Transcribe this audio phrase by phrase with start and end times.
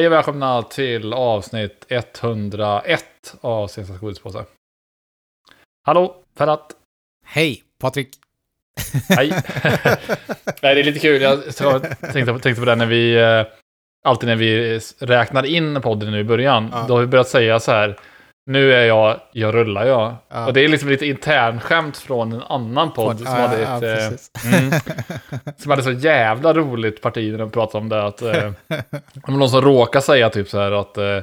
[0.00, 3.04] Hej och välkomna till avsnitt 101
[3.40, 4.44] av Senaste Godispåse.
[5.82, 6.72] Hallå, Ferhat.
[7.26, 8.08] Hej, Patrik.
[9.08, 9.28] Hej.
[10.62, 11.22] Nej, det är lite kul.
[11.22, 11.44] Jag
[12.00, 13.14] tänkte, tänkte på det när vi...
[13.14, 13.46] eh,
[14.04, 16.68] Alltid när vi räknar in podden nu i början.
[16.72, 16.84] Ja.
[16.88, 17.96] Då har vi börjat säga så här.
[18.46, 20.14] Nu är jag, jag rullar jag.
[20.28, 20.46] Ja.
[20.46, 24.30] Och det är liksom lite internskämt från en annan podd som, hade ett, eh, precis.
[24.54, 24.72] mm,
[25.58, 28.02] som hade så jävla roligt parti när de pratade om det.
[28.04, 28.50] Att, eh,
[29.22, 31.18] om någon som råkar säga typ så här att eh,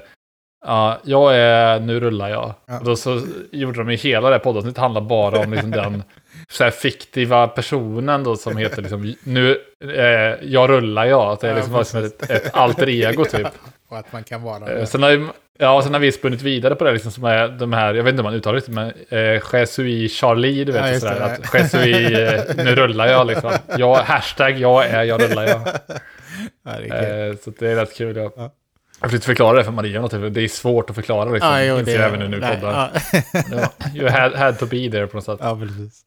[0.66, 2.54] ja, jag är, nu rullar jag.
[2.68, 2.80] Ja.
[2.80, 6.04] Och då så gjorde de ju hela det här poddavsnittet handlar bara om liksom den
[6.50, 11.22] så här fiktiva personen då som heter liksom nu, eh, jag rullar jag.
[11.32, 12.14] Att det är Ja, liksom precis.
[12.22, 13.48] ett, ett alter ego typ.
[13.90, 14.86] Och att man kan vara Eh, det.
[14.88, 15.28] Sen har, ju-
[15.58, 18.12] ja, sen har vi spunnit vidare på det, liksom, som är de här, jag vet
[18.12, 21.26] inte om man uttalar det, men eh, Jesui Charlie, du vet, Ja, sådär, det.
[21.26, 23.52] att Jesui, eh, nu rullar jag liksom.
[23.78, 25.62] Jag, hashtag jag är, jag rullar jag.
[26.64, 27.30] Det är.
[27.30, 28.16] Eh, så det är rätt kul.
[28.18, 28.32] Ja.
[28.38, 28.52] Ja.
[29.02, 30.34] Jag försökte förklara det för Maria, typ.
[30.34, 31.50] det är svårt att förklara liksom.
[31.50, 32.92] Ja, jo, inser jag även nu när poddar.
[33.34, 33.70] ja.
[33.96, 35.40] You had, had to be there på något sätt.
[35.42, 36.02] ja, precis.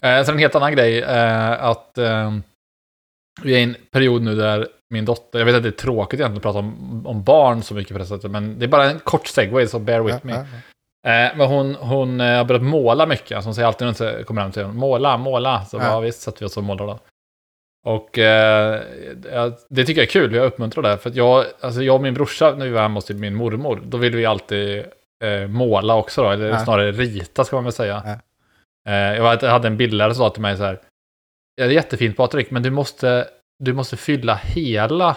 [0.00, 2.32] Eh, sen en helt annan grej, eh, att eh,
[3.42, 6.20] vi är i en period nu där min dotter, jag vet att det är tråkigt
[6.20, 8.90] egentligen att prata om, om barn så mycket på det sättet, men det är bara
[8.90, 10.32] en kort segway, så bear with Ja, me.
[10.32, 10.44] ja,
[11.06, 13.36] Eh, men hon, hon eh, har börjat måla mycket.
[13.36, 15.64] Alltså hon säger alltid när hon kommer hem till henne, måla, måla.
[15.64, 15.84] Så Ja.
[15.84, 16.00] ja.
[16.00, 16.98] visst sätter vi oss och målar då.
[17.86, 18.82] Och eh,
[19.32, 20.98] ja, det tycker jag är kul, jag uppmuntrar det.
[20.98, 23.80] För att jag, alltså jag och min brorsa, när vi var hemma hos min mormor,
[23.84, 24.78] då ville vi alltid
[25.24, 26.58] eh, måla också då, eller Ja.
[26.64, 28.02] snarare rita ska man väl säga.
[28.84, 28.92] Ja.
[28.92, 30.80] Eh, jag hade en bildlärare som sa till mig så här,
[31.56, 35.16] ja, det är jättefint Patrik, men du måste, du måste fylla hela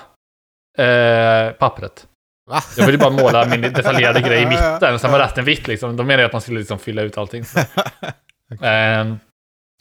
[0.78, 2.08] eh, pappret.
[2.50, 2.62] Va?
[2.78, 5.26] Jag ville bara måla min detaljerade grej i Ja, ja, mitten, sen var ja.
[5.26, 5.98] resten vitt liksom.
[5.98, 7.44] De menade att man skulle liksom fylla ut allting.
[8.62, 9.20] Ehm,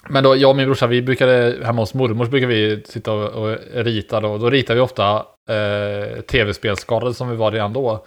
[0.08, 3.12] men då, jag och min brorsa, vi brukade, hemma hos mormor, så brukade vi sitta
[3.12, 4.20] och, och rita.
[4.20, 5.16] Då, då ritade vi ofta
[5.50, 8.06] eh, tv-spelsskadade som vi var redan då.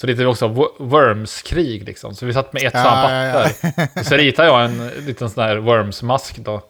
[0.00, 2.14] Så ritade vi också Wo- Worms-krig liksom.
[2.14, 3.72] Så vi satt med ett Ja, ja, papper.
[3.76, 3.86] ja.
[4.00, 6.62] Och så ritade jag en liten sån här Worms-mask då.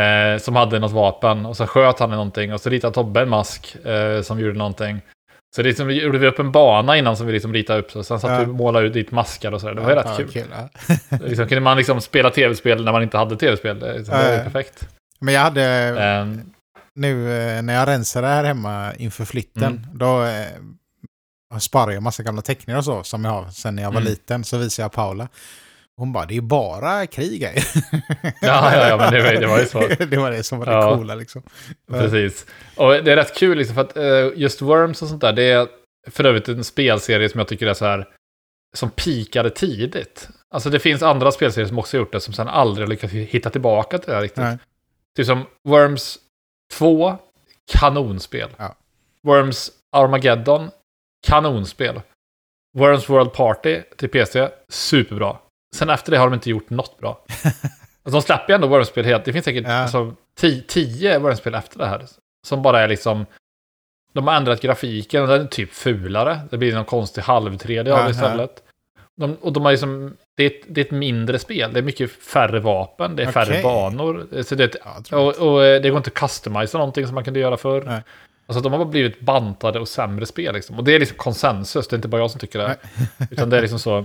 [0.00, 1.46] Eh, som hade något vapen.
[1.46, 2.52] Och så sköt han i någonting.
[2.54, 5.00] Och så ritade Tobbe en mask eh, som gjorde någonting.
[5.56, 7.90] Så det liksom, gjorde vi upp en bana innan som vi liksom ritade upp.
[7.90, 8.38] Så sen satt Ja.
[8.38, 9.74] vi och målade ut dit maskar och sådär.
[9.74, 10.44] Det var ju Ja, rätt kul.
[10.50, 11.18] ja.
[11.26, 13.80] Liksom, kunde man liksom spela tv-spel när man inte hade tv-spel.
[13.80, 14.88] Det, liksom, det var ju perfekt.
[15.20, 16.40] Men jag hade, Ehm,
[16.94, 19.80] nu eh, när jag rensade här hemma inför flytten, Mm.
[19.92, 24.00] då eh, sparade jag massa gamla teckningar och så, som jag har sedan jag var
[24.00, 24.04] Mm.
[24.10, 24.44] liten.
[24.44, 25.28] Så visade jag Paula.
[25.98, 27.54] Hon bara, det är bara krig här.
[28.22, 29.78] Ja, ja, ja, men det var- det var ju så.
[30.10, 30.96] det var det som var det Ja.
[30.96, 31.42] coola liksom.
[31.90, 32.46] Precis.
[32.76, 35.42] Och det är rätt kul liksom för att eh, just Worms och sånt där, det
[35.42, 35.68] är
[36.10, 38.08] för övrigt en spelserie som jag tycker är så här,
[38.76, 40.28] som pikade tidigt.
[40.54, 43.98] Alltså det finns andra spelserier som också gjort det, som sen aldrig lyckats hitta tillbaka
[43.98, 44.42] till det här riktigt.
[44.42, 44.58] Nej.
[45.16, 46.18] Typ som Worms
[46.72, 47.16] 2,
[47.72, 48.48] kanonspel.
[48.56, 48.74] Ja.
[49.22, 50.70] Worms Armageddon,
[51.26, 52.00] kanonspel.
[52.78, 55.36] Worms World Party till PC, superbra.
[55.76, 57.24] Sen efter det har de inte gjort något bra.
[58.02, 59.24] Alltså, de släpper ju ändå Worms-spel helt.
[59.24, 59.72] Det finns säkert Ja.
[59.72, 62.06] alltså, ti- tio Worms-spel efter det här.
[62.46, 63.26] Som bara är liksom...
[64.12, 66.40] De har ändrat grafiken och den är typ fulare.
[66.50, 68.62] Det blir någon konstig halv-3D av Ja, det istället.
[69.16, 70.16] De, och de har liksom...
[70.36, 71.72] Det är, ett, det är ett mindre spel.
[71.72, 73.16] Det är mycket färre vapen.
[73.16, 73.62] Det är färre Okej.
[73.62, 74.42] banor.
[74.42, 74.76] Så det är ett
[75.10, 77.82] Ja, och, och eh, det går inte att customisa någonting som man kunde göra förr.
[77.86, 78.02] Nej.
[78.46, 80.78] Alltså de har bara blivit bantade och sämre spel liksom.
[80.78, 82.76] Och det är liksom konsensus, det är inte bara jag som tycker det.
[83.30, 84.04] Utan det är liksom så.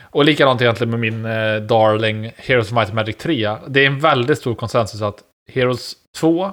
[0.00, 3.56] Och likadant egentligen med min eh, Darling Heroes of Might and Magic 3.
[3.68, 6.52] Det är en väldigt stor konsensus att Heroes 2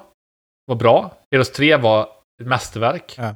[0.65, 1.17] var bra.
[1.31, 2.09] Heroes 3 var
[2.41, 3.15] ett mästerverk.
[3.17, 3.35] Ja.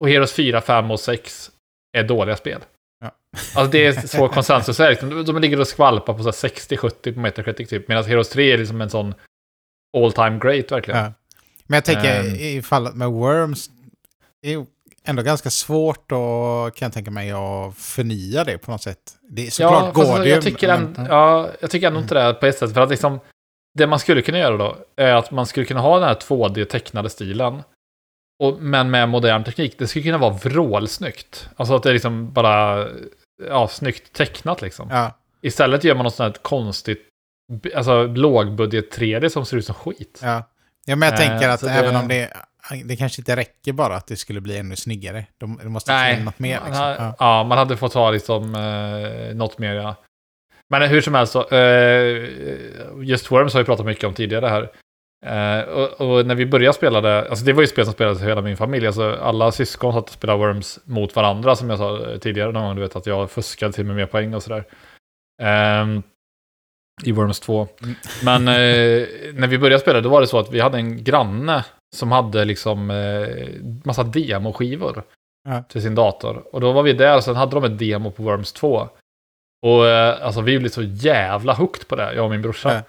[0.00, 1.50] Och Heroes 4, 5 och 6
[1.92, 2.60] är dåliga spel.
[3.00, 3.10] Ja.
[3.54, 4.80] Alltså det är så konsensus.
[4.80, 7.88] Är liksom, de, ligger och skvalpar på så här 60-70 på Metacritic typ.
[7.88, 9.14] Medan Heroes 3 är liksom en sån
[9.96, 11.00] all time great verkligen.
[11.00, 11.12] Ja.
[11.66, 12.34] Men jag tänker Ehm.
[12.34, 13.70] i fallet med Worms,
[15.08, 18.98] ändå ganska svårt och kan jag tänka mig att förnya det på något sätt.
[19.30, 22.14] Det är såklart ja, går det jag tycker, men- ändå, ja, jag tycker ändå inte
[22.14, 22.74] det på ett sätt.
[22.74, 23.20] För att liksom,
[23.78, 27.08] det man skulle kunna göra då är att man skulle kunna ha den här 2D-tecknade
[27.08, 27.62] stilen.
[28.42, 29.78] Och, men med modern teknik.
[29.78, 31.48] Det skulle kunna vara vrålsnyggt.
[31.56, 32.88] Alltså att det är liksom bara
[33.48, 34.88] ja, snyggt tecknat liksom.
[34.90, 37.02] Ja, Istället gör man något sånt här konstigt,
[37.74, 40.20] alltså lågbudget 3D som ser ut som skit.
[40.22, 40.42] ja.
[40.86, 42.32] ja, men jag Eh, tänker att så det- även om det,
[42.84, 45.26] det kanske inte räcker bara att det skulle bli ännu snyggare.
[45.38, 46.58] De, det måste till något mer.
[46.60, 46.84] man Liksom.
[46.84, 47.14] ha- Ja.
[47.18, 47.44] ja.
[47.44, 49.94] man hade fått ha liksom eh, något mer, ja.
[50.70, 52.28] Men hur som helst så, eh,
[53.02, 54.70] just Worms har vi pratat mycket om tidigare här.
[55.26, 58.22] Eh, och, och när vi började spela det, alltså det var ju spel som spelades
[58.22, 62.10] hela min familj, alltså alla syskon satt och spelade Worms mot varandra som jag sa
[62.10, 64.64] eh, tidigare någon gång, du vet att jag fuskade till med mer poäng och sådär.
[65.42, 66.02] Ehm,
[67.04, 67.68] I Worms 2.
[67.82, 67.94] Mm.
[68.24, 71.64] Men eh, när vi började spela, då var det så att vi hade en granne
[71.96, 73.48] som hade liksom eh,
[73.84, 75.02] massa demoskivor.
[75.48, 75.62] Ja.
[75.62, 76.44] till sin dator.
[76.52, 78.88] Och då var vi där och sen hade de ett demo på Worms 2.
[79.66, 82.74] Och eh, alltså vi blev så jävla hooked på det, jag och min brorsa.
[82.74, 82.80] Ja.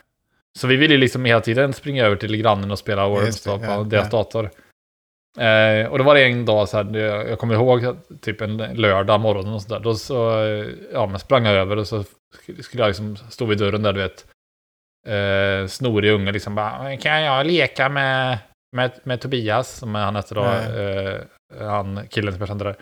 [0.60, 3.58] Så vi ville liksom hela tiden springa över till grannen och spela Worms det, då,
[3.60, 4.50] på ja, deras dator.
[5.40, 6.98] Eh, och då var det en dag så här,
[7.30, 9.80] jag kommer ihåg typ en lördag morgon och sådär.
[9.80, 13.46] Då så, eh, ja men sprang jag över och så sk- skulle jag liksom stå
[13.46, 14.26] vid dörren där du vet.
[15.08, 18.38] Eh, snorig unge liksom bara, kan jag leka med,
[18.76, 21.22] med, med Tobias, som han hette då, eh,
[21.70, 22.76] han killen som jag kände där.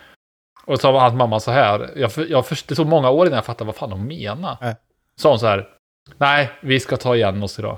[0.66, 3.46] Och så sa hans mamma så här, jag, jag det tog många år innan jag
[3.46, 4.58] fattade vad fan hon menade.
[4.62, 4.76] Ja.
[5.22, 5.70] Sa hon så här,
[6.18, 7.78] nej, vi ska ta igen oss idag.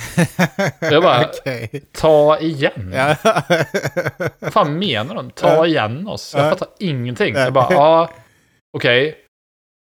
[0.80, 1.84] Jag bara- Okej.
[1.92, 2.92] Ta igen?
[2.94, 3.16] Ja.
[4.38, 5.30] Vad fan menar hon?
[5.30, 6.34] Ta igen oss?
[6.34, 6.50] Jag Ja.
[6.50, 7.34] fattar ingenting.
[7.34, 8.10] Jag bara, ja,
[8.76, 9.18] okej.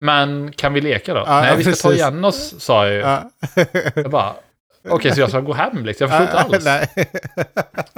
[0.05, 1.23] Men kan vi leka då?
[1.27, 1.91] Nej, vi ska ta precis.
[2.01, 2.99] igen oss, sa jag ju.
[2.99, 3.29] Ja.
[3.95, 4.35] Jag bara,
[4.89, 6.07] okej, så jag ska gå hem liksom?
[6.11, 6.65] Jag förstår inte alls.
[6.65, 7.09] Nej.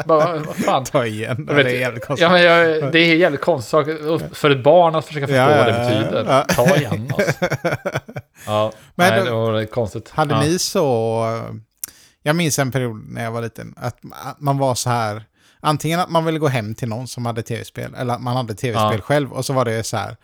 [0.05, 0.85] Bara, vad fan?
[0.85, 1.45] Ta igen.
[1.47, 2.23] Jag vet- det är jävligt konstigt.
[2.23, 3.87] Ja, men jag, det är jävligt konstig sak.
[3.87, 6.25] Och För ett barn att försöka förstå Ja, vad det betyder.
[6.29, 6.45] ja.
[6.49, 7.23] Ta igen oss.
[8.45, 10.09] Ja, Men nej, det var konstigt.
[10.09, 10.41] Hade ja.
[10.41, 11.25] ni så...
[12.23, 13.97] Jag minns en period när jag var liten, att
[14.39, 15.23] man var så här...
[15.61, 18.53] Antingen att man ville gå hem till någon som hade tv-spel, eller att man hade
[18.55, 19.01] tv-spel Ja.
[19.01, 20.17] själv, och så var det så här...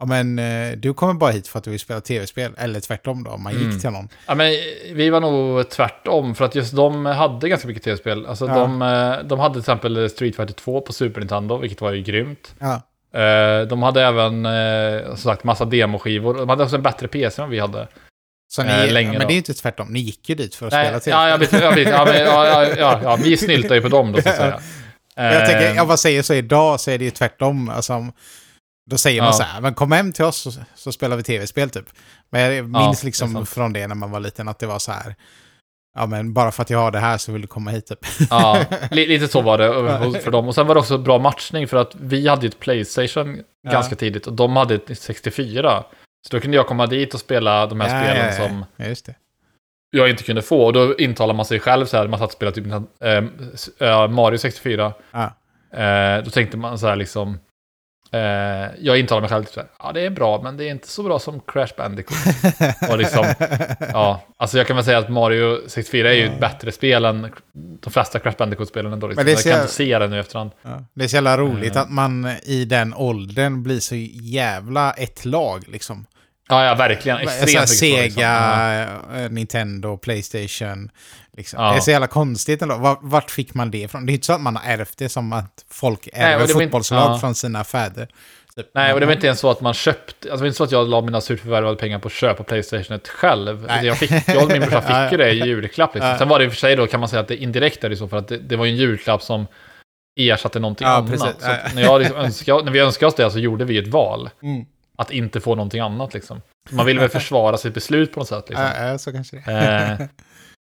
[0.00, 3.24] Ja men eh, du kommer bara hit för att du vill spela tv-spel, eller tvärtom
[3.24, 3.70] då, om man Mm.
[3.70, 4.08] gick till någon.
[4.26, 4.50] Ja, men
[4.92, 8.26] vi var nog tvärtom, för att just de hade ganska mycket tv-spel.
[8.26, 8.54] Alltså Ja.
[8.54, 12.02] de, eh, de hade till exempel Street Fighter 2 på Super Nintendo, vilket var ju
[12.02, 12.54] grymt.
[12.58, 12.82] Ja,
[13.14, 14.46] Eh, De hade även,
[15.06, 16.34] som sagt, massa demoskivor.
[16.34, 17.88] De hade också en bättre PC än vi hade.
[18.50, 19.26] så ni, Eh, länge ja, men då.
[19.26, 21.12] det är ju inte tvärtom, ni gick ju dit för att Nej, spela tv-spel.
[21.12, 23.88] ja, jag vet, jag vet, ja, men, ja, ja, ja, ja, vi snyltar ju på
[23.88, 24.60] dem då, så att säga.
[25.16, 27.68] jag tänker, jag bara säger så idag så är det ju tvärtom.
[27.68, 28.06] Alltså,
[28.88, 29.32] då säger man Ja.
[29.32, 31.86] så här, men kom hem till oss så, så spelar vi tv-spel typ.
[32.30, 33.48] Men jag Ja, minns det är liksom sant.
[33.48, 35.14] från det när man var liten att det var så här,
[35.94, 37.98] ja men bara för att jag har det här så vill du komma hit typ.
[38.30, 40.48] Ja, li- lite så var det för dem.
[40.48, 43.70] Och sen var det också bra matchning för att vi hade ju ett Playstation Ja.
[43.72, 45.84] ganska tidigt och de hade ett 64.
[46.28, 48.48] Så då kunde jag komma dit och spela de här Ja, spelen ja, ja.
[48.48, 49.14] som Ja, just det.
[49.90, 50.64] jag inte kunde få.
[50.64, 52.66] Och då intalar man sig själv så här, man satt och spelade typ
[53.80, 54.92] eh, eh, Mario 64.
[55.10, 55.24] Ja.
[55.82, 57.38] Eh, då tänkte man så här liksom,
[58.80, 60.88] jag intalar mig själv typ så här, ja det är bra men det är inte
[60.88, 62.18] så bra som Crash Bandicoot.
[62.90, 63.26] Och liksom,
[63.92, 67.30] ja, alltså jag kan väl säga att Mario 64 är ju ett bättre spel än
[67.80, 69.06] de flesta Crash Bandicoot-spelen ändå.
[69.06, 69.24] Liksom.
[69.24, 70.50] Men det Jag kan inte se det nu efterhand.
[70.62, 70.84] Ja.
[70.94, 71.82] Det är så jävla roligt Eh.
[71.82, 76.06] att man i den åldern blir så jävla ett lag liksom.
[76.50, 77.18] Ja, ja, verkligen.
[77.18, 78.22] Extremt mycket så, Sega, liksom.
[78.22, 78.82] Ja.
[79.18, 80.90] eh, Nintendo, Playstation.
[81.38, 81.62] Liksom.
[81.64, 81.70] Ja.
[81.70, 82.98] Det är så jävla konstigt ändå.
[83.02, 84.06] Vart, fick man det ifrån?
[84.06, 86.54] Det är inte så att man har ärvt det som att folk Nej, ärver det
[86.54, 87.18] var inte- fotbollslag ja.
[87.18, 88.08] från sina fäder.
[88.56, 88.66] Typ.
[88.74, 90.64] Nej, och det var inte ens så att man köpte, alltså det var inte så
[90.64, 93.64] att jag la mina surt förvärvade pengar på att köpa Playstation själv.
[93.68, 93.86] Nej.
[93.86, 94.80] Jag, fick, jag och min brorsa
[95.10, 95.94] fick ju det i julklapp.
[95.94, 96.18] Liksom.
[96.18, 97.88] Sen var det i och för sig då, kan man säga att det indirekt är
[97.88, 99.46] det så, för att det, det var ju en julklapp som
[100.20, 101.42] ersatte någonting Ja, annat.
[101.74, 104.30] när, jag liksom önskade, när vi önskade oss det så gjorde vi ett val.
[104.42, 104.64] Mm.
[104.96, 106.42] Att inte få någonting annat liksom.
[106.70, 108.44] Man ville väl försvara sitt beslut på något sätt.
[108.48, 108.66] Liksom.
[108.78, 110.08] Ja, ja, så kanske det är.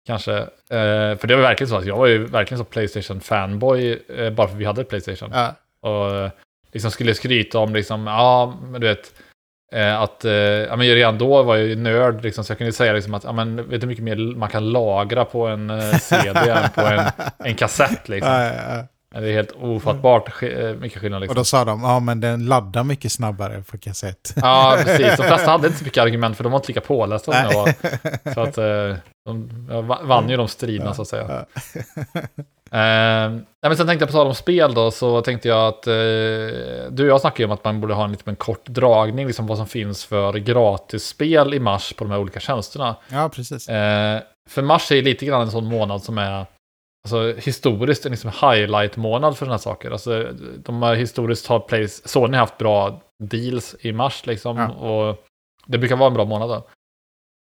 [0.07, 0.38] Kanske.
[0.38, 4.47] Eh, för det var verkligen så att jag var ju verkligen så Playstation-fanboy eh, bara
[4.47, 5.30] för vi hade Playstation.
[5.33, 5.56] ja.
[5.81, 6.31] Och eh,
[6.74, 9.14] liksom skulle skryta om liksom, ja, men du vet,
[9.71, 12.74] eh, att, eh, ja men redan då var jag ju nörd liksom, så jag kunde
[12.74, 15.69] säga liksom att, ja men vet du hur mycket mer man kan lagra på en
[15.69, 17.06] eh, CD än på en,
[17.47, 18.33] en kassett liksom.
[18.33, 18.83] Ja, ja, ja.
[19.21, 20.42] Det är helt ofattbart
[20.80, 21.35] mycket skillnad Och liksom.
[21.35, 24.33] då sa de, ja men den laddar mycket snabbare på kassett.
[24.35, 25.18] Ja, precis.
[25.18, 27.54] De flesta hade inte så mycket argument för de var inte lika pålästa som jag
[27.54, 27.74] var.
[28.33, 28.57] Så att
[29.26, 29.50] de,
[30.04, 31.46] vann ju de striderna så att säga.
[31.56, 31.62] Ja.
[32.72, 35.94] Nej, men sen tänkte jag på tal om spel då, så tänkte jag att eh,
[36.92, 39.48] du och jag snackade ju om att man borde ha en liten kort dragning, liksom
[39.48, 42.96] vad som finns för gratisspel i mars på de här olika tjänsterna.
[43.12, 43.70] ja, precis.
[43.70, 46.46] Eh, för mars är ju lite grann en sån månad som är
[47.04, 49.92] alltså, historiskt en liksom highlight-månad för sådana här saker.
[49.92, 50.28] Alltså,
[50.58, 54.70] de har historiskt har Sony haft bra deals i mars liksom, Ja.
[54.70, 55.26] och
[55.66, 56.64] det brukar vara en bra månad då.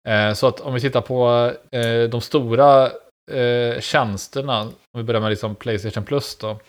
[0.07, 2.91] Eh, så att om vi tittar på eh, de stora
[3.31, 6.59] eh, tjänsterna, om vi börjar med liksom Playstation Plus då.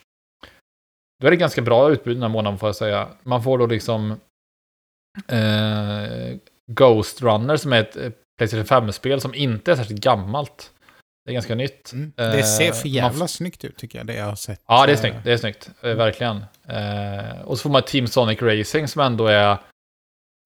[1.20, 3.08] Då är det ganska bra utbud den här månaden får jag säga.
[3.22, 4.20] Man får då liksom
[6.66, 7.96] Ghost Runner som är ett
[8.38, 10.72] Playstation 5-spel som inte är särskilt gammalt.
[11.24, 11.92] Det är ganska nytt.
[11.92, 12.12] Mm.
[12.16, 14.60] Det ser för man jävla snyggt ut tycker jag, det jag har sett.
[14.66, 15.16] Ja, det är snyggt.
[15.24, 15.70] Det är snyggt.
[15.82, 16.44] Eh, verkligen.
[17.44, 19.58] Och så får man Team Sonic Racing som ändå är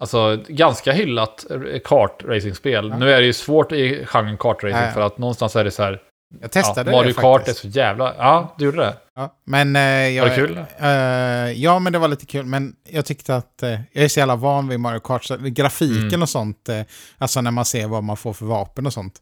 [0.01, 1.47] alltså, ganska hyllat
[1.85, 2.89] kartracingspel.
[2.89, 2.99] Ja.
[2.99, 5.83] Nu är det ju svårt i genren kartracing Ja, för att någonstans är det så
[5.83, 6.03] här.
[6.41, 7.59] Jag testade ja, Mario det Kart är faktiskt.
[7.61, 8.15] så jävla...
[8.19, 8.95] Ja, du gjorde det.
[9.17, 10.23] Ja, men eh, jag...
[10.23, 10.59] Var det kul?
[10.79, 12.45] Eh, ja, men det var lite kul.
[12.47, 15.25] Men jag tyckte att eh, jag är så jävla van vid Mario Kart.
[15.25, 16.23] Så grafiken Mm.
[16.23, 16.81] och sånt, eh,
[17.19, 19.15] alltså när man ser vad man får för vapen och sånt.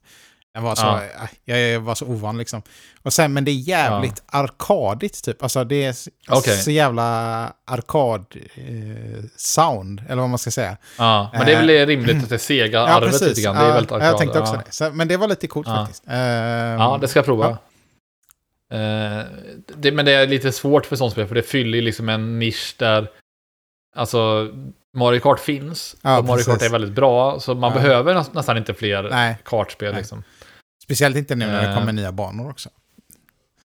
[0.57, 1.01] Den var så, Ja.
[1.45, 2.63] jag, jag var så ovan liksom.
[3.03, 5.43] Och sen, men det är jävligt arkadigt typ.
[5.43, 6.57] Alltså det är så, Okej.
[6.57, 10.77] så jävla arkad-sound, eller vad man ska säga.
[10.99, 13.57] Ja, men det är väl rimligt att det är sega arvet lite grann.
[13.57, 14.09] Det är Ja, väldigt ja, arkad.
[14.11, 14.63] jag tänkte också ja.
[14.67, 14.73] det.
[14.73, 15.75] Så, men det var lite coolt Ja.
[15.77, 16.05] faktiskt.
[16.07, 17.49] Ehm, Ja, det ska jag prova.
[18.73, 19.21] Eh,
[19.77, 22.75] det, men det är lite svårt för sånt spel, för det fyller liksom en nisch
[22.79, 23.09] där...
[23.97, 24.49] Alltså,
[24.97, 25.97] Mario Kart finns.
[26.03, 26.69] Ja, och Mario Kart precis.
[26.69, 27.79] är väldigt bra, så man Ja.
[27.81, 29.37] behöver näs- nästan inte fler Nej.
[29.45, 29.95] kartspel.
[29.95, 30.23] Liksom.
[30.87, 31.79] Speciellt inte nu när det Eh.
[31.79, 32.69] kommer nya banor också.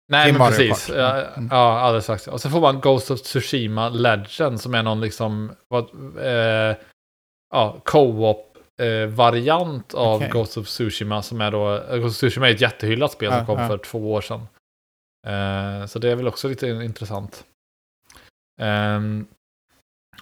[0.09, 0.89] Nej, men precis.
[0.89, 1.49] Ja, Mm.
[1.53, 2.29] ja, alldeles strax.
[2.29, 5.53] Och sen får man Ghost of Tsushima Legend, som är någon liksom...
[5.69, 5.85] Vad,
[6.19, 6.77] eh,
[7.53, 7.81] ja,
[8.77, 10.29] co-op-variant av Okej.
[10.33, 11.83] Ghost of Tsushima, som är då...
[11.91, 13.69] Ghost of Tsushima är ett jättehyllat spel Ja, som kom ja.
[13.69, 14.41] för två år sedan.
[15.27, 17.45] Eh, så det är väl också lite intressant.
[18.61, 19.27] Ehm,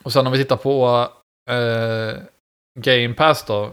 [0.02, 1.08] och sen om vi tittar på
[1.50, 2.18] eh,
[2.80, 3.64] Game Pass då,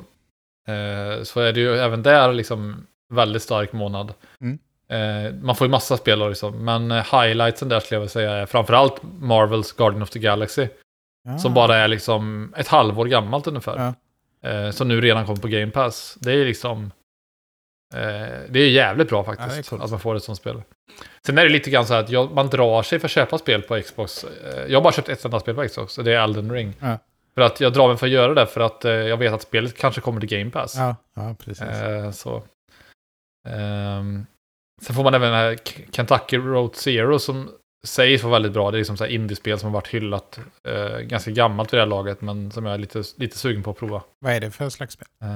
[0.68, 4.14] eh, så är det ju även där liksom väldigt stark månad.
[4.42, 4.60] Mm.
[4.90, 8.10] Eh, man får ju massa spel då liksom, men eh, highlightsen där skulle jag vilja
[8.10, 10.68] säga är framförallt Marvels Guardian of the Galaxy,
[11.24, 11.38] Ja.
[11.40, 13.94] som bara är liksom ett halvår gammalt ungefär.
[14.42, 14.50] Ja.
[14.50, 16.18] Eh, som nu redan kommer på Game Pass.
[16.20, 16.92] Det är liksom...
[17.94, 18.00] Eh,
[18.50, 19.84] det är jävligt bra Ja, faktiskt, coolt.
[19.84, 20.62] att man får ett sånt spel.
[21.26, 23.38] Sen är det lite grann så här att jag, man drar sig för att köpa
[23.38, 24.24] spel på Xbox.
[24.24, 26.74] Eh, jag har bara köpt ett enda spel på Xbox, och det är Elden Ring.
[26.80, 26.98] Ja.
[27.36, 29.42] För att jag drar mig för att göra det, för att eh, jag vet att
[29.42, 30.76] spelet kanske kommer till Game Pass.
[30.78, 31.62] Ja, ja, precis.
[31.62, 32.44] Eh, så.
[33.50, 34.26] Ehm,
[34.82, 35.58] sen får man även den här
[35.92, 37.50] Kentucky Road Zero som
[37.88, 38.72] sägs vara väldigt bra.
[38.72, 41.82] Det är liksom så här indiespel som har varit hyllat eh, ganska gammalt vid det
[41.82, 44.04] här laget, men som jag är lite, lite sugen på att prova.
[44.20, 45.08] Vad är det för slags spel?
[45.24, 45.30] Eh,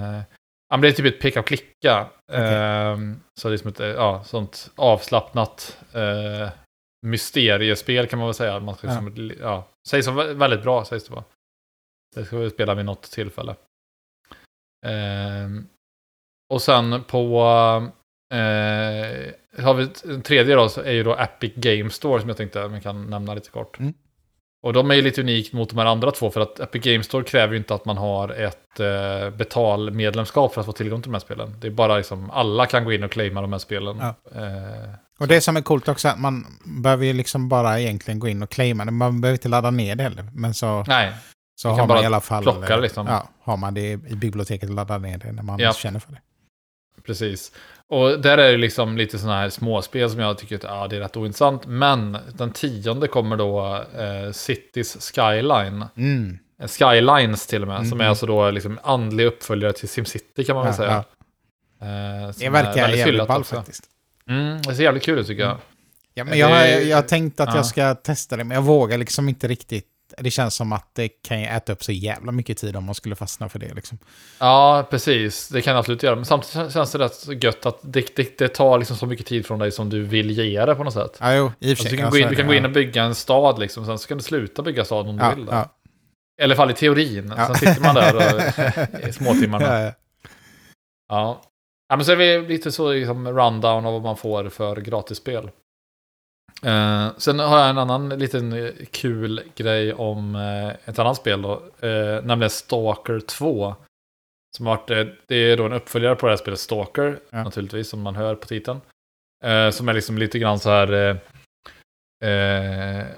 [0.70, 2.10] ja, men det är typ ett peka och klicka.
[2.32, 2.56] Okej.
[2.56, 6.50] Ehm, så det är som ett eh, ja, sånt avslappnat eh,
[7.08, 8.60] mysteriespel kan man väl säga.
[8.60, 9.02] Man ska Ja.
[9.02, 11.24] liksom, ja, sägs vara väldigt bra, sägs det vara.
[12.16, 13.56] Det ska vi spela vid något tillfälle.
[14.86, 15.68] Ehm,
[16.56, 17.38] och sen på...
[18.34, 22.38] Eh, har vi en tredje då, så är ju då Epic Game Store som jag
[22.38, 23.80] tänkte vi kan nämna lite kort.
[23.80, 23.94] Mm.
[24.64, 27.04] Och de är ju lite unikt mot de här andra två för att Epic Game
[27.04, 31.12] Store kräver ju inte att man har ett eh, betalmedlemskap för att få tillgång till
[31.12, 31.56] de här spelen.
[31.62, 33.98] Det är bara liksom, alla kan gå in och claima de här spelen.
[34.00, 34.16] Ja.
[34.42, 36.46] Eh, Och det som är coolt också är att man
[36.84, 38.92] behöver ju liksom bara egentligen gå in och claima det.
[38.92, 40.26] Man behöver inte ladda ner det heller.
[40.34, 41.12] Men så, nej,
[41.56, 42.44] så har man i alla fall...
[42.44, 43.08] plocka liksom.
[43.08, 45.74] Ja, har man det i biblioteket och laddar ner det när man Ja.
[45.74, 46.20] känner för det.
[47.06, 47.52] Precis.
[47.88, 50.96] Och där är det liksom lite sådana här småspel som jag tycker att ja, det
[50.96, 51.66] är rätt ointressant.
[51.66, 55.86] Men den tionde kommer då eh, Cities Skyline.
[55.98, 56.40] Mm.
[56.62, 58.10] Eh, Skylines till och med, som är Mm.
[58.10, 61.04] alltså då liksom andlig uppföljare till SimCity kan man väl Ja, säga.
[61.80, 61.86] ja.
[61.88, 63.84] Eh, Det är verkar väldigt jävligt ball faktiskt.
[64.30, 65.58] Mm, det ser jävligt kul ut tycker jag.
[66.14, 67.56] Ja, men jag, jag har tänkt att ja.
[67.56, 69.86] jag ska testa det, men jag vågar liksom inte riktigt.
[70.18, 72.96] Det känns som att det kan ju äta upp så jävla mycket tid om man
[72.96, 73.74] skulle fastna för det.
[73.74, 73.98] Liksom.
[74.40, 75.50] Ja, precis.
[75.50, 76.16] Det kan jag absolut göra.
[76.16, 79.46] Men samtidigt känns det rätt gött att det, det, det tar liksom så mycket tid
[79.46, 81.18] från dig som du vill ge det på något sätt.
[81.20, 81.92] Ja, jo, i och för Alltså, sig.
[81.92, 83.86] du kan, Ja, gå in, du det, kan gå in och bygga en stad liksom,
[83.86, 85.46] sen så kan du sluta bygga staden om du Ja, vill.
[85.46, 85.52] Det.
[85.52, 85.70] ja.
[86.42, 87.34] I alla fall i teorin.
[87.38, 87.46] Ja.
[87.48, 89.82] Sen sitter man där och, i småtimmarna.
[89.84, 89.92] Ja.
[91.10, 91.42] Ja.
[91.90, 95.50] ja, men så är vi lite så liksom rundown av vad man får för gratisspel.
[96.64, 101.42] Eh, sen har jag en annan liten eh, kul grej om eh, ett annat spel
[101.42, 101.54] då,
[101.88, 103.76] eh, nämligen Stalker 2.
[104.58, 107.44] Som har varit, eh, det är då en uppföljare på det här spelet Stalker, Ja.
[107.44, 108.82] naturligtvis, som man hör på titeln.
[109.44, 111.20] Eh, som är liksom lite grann så här,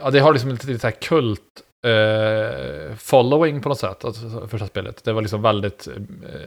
[0.02, 1.64] ja det har liksom lite, lite så här kult
[2.98, 5.04] following på något sätt, alltså, första spelet.
[5.04, 5.88] Det var liksom väldigt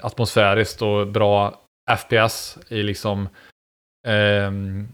[0.02, 1.60] atmosfäriskt och bra
[1.98, 3.28] FPS i liksom
[4.06, 4.88] ehm,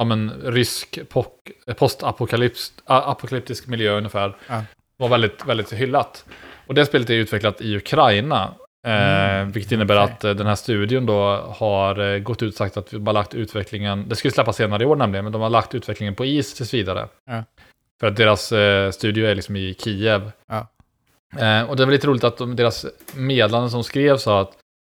[0.00, 4.36] ja, men, rysk pok- postapokalyps- a- apokalyptisk miljö ungefär.
[4.48, 4.62] Ja.
[4.96, 6.24] Var väldigt, väldigt hyllat.
[6.66, 8.54] Och det spelet är utvecklat i Ukraina.
[8.86, 10.14] Eh, Mm, vilket innebär okej.
[10.14, 11.20] att eh, den här studion då
[11.58, 14.82] har eh, gått ut och sagt att vi har lagt utvecklingen, det skulle släppas senare
[14.82, 17.08] i år nämligen, men de har lagt utvecklingen på is tills vidare.
[17.26, 17.44] Ja.
[18.00, 20.30] För att deras eh, studio är liksom i Kiev.
[20.48, 20.66] Ja.
[21.46, 24.52] Eh, och det var lite roligt att de, deras meddelande som skrevs sa att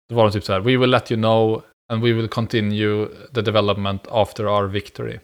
[0.09, 1.62] då var de typ så här, we will let you know
[1.94, 5.20] and we will continue the development after our victory.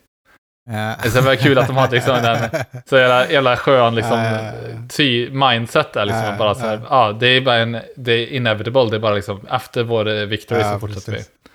[0.70, 0.96] Ja.
[1.04, 2.50] Det var kul att de hade liksom den
[2.86, 4.52] så jävla, jävla skön liksom, Ja,
[4.90, 6.24] ty, mindset där liksom.
[6.24, 7.08] Ja, bara så här, ja.
[7.08, 10.26] ja, det är bara en, det är inevitable, det är bara liksom, efter vår eh,
[10.26, 11.32] victory så fortsätter precis.
[11.44, 11.52] vi.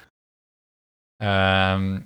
[1.26, 2.02] Ehm,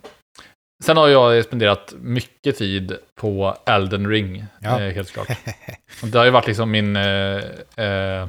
[0.84, 5.28] sen har jag spenderat mycket tid på Elden Ring, eh, helt klart.
[6.02, 7.42] Det har ju varit liksom min eh,
[7.76, 8.26] eh,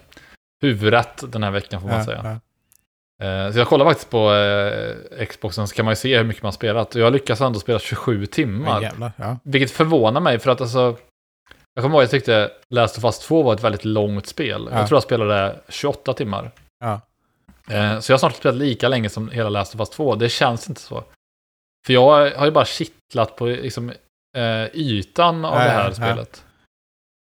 [0.61, 2.39] huvudrätt den här veckan får man säga.
[3.21, 6.43] Eh, Så jag kollar faktiskt på eh, Xboxen så kan man ju se hur mycket
[6.43, 6.95] man spelat.
[6.95, 8.81] Jag lyckas ändå spela 27 Men timmar.
[8.81, 9.37] jävlar, ja.
[9.43, 10.97] Vilket förvånar mig för att alltså...
[11.73, 14.67] Jag kommer ihåg att jag tyckte Last of Us 2 var ett väldigt långt spel.
[14.71, 14.77] Ja.
[14.79, 16.51] Jag tror jag spelade 28 timmar.
[16.79, 17.01] Ja.
[17.69, 20.15] Eh, så jag har snart spelat lika länge som hela Last of Us 2.
[20.15, 21.03] Det känns inte så.
[21.85, 23.91] För jag har ju bara kittlat på liksom,
[24.73, 26.45] ytan av det här spelet.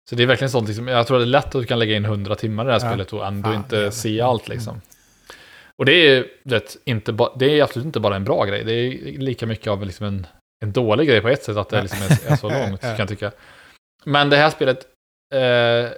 [0.09, 1.95] Så det är verkligen sånt, liksom, jag tror det är lätt att du kan lägga
[1.95, 4.81] in 100 timmar i det här spelet och ändå inte se allt liksom.
[5.81, 9.17] Och det är, vet, inte det är absolut inte bara en bra grej, det är
[9.17, 10.27] lika mycket av liksom en,
[10.63, 13.07] en dålig grej på ett sätt att det liksom är, är så långt, kan jag
[13.07, 13.31] tycka.
[14.05, 14.77] Men det här spelet,
[15.33, 15.89] eh,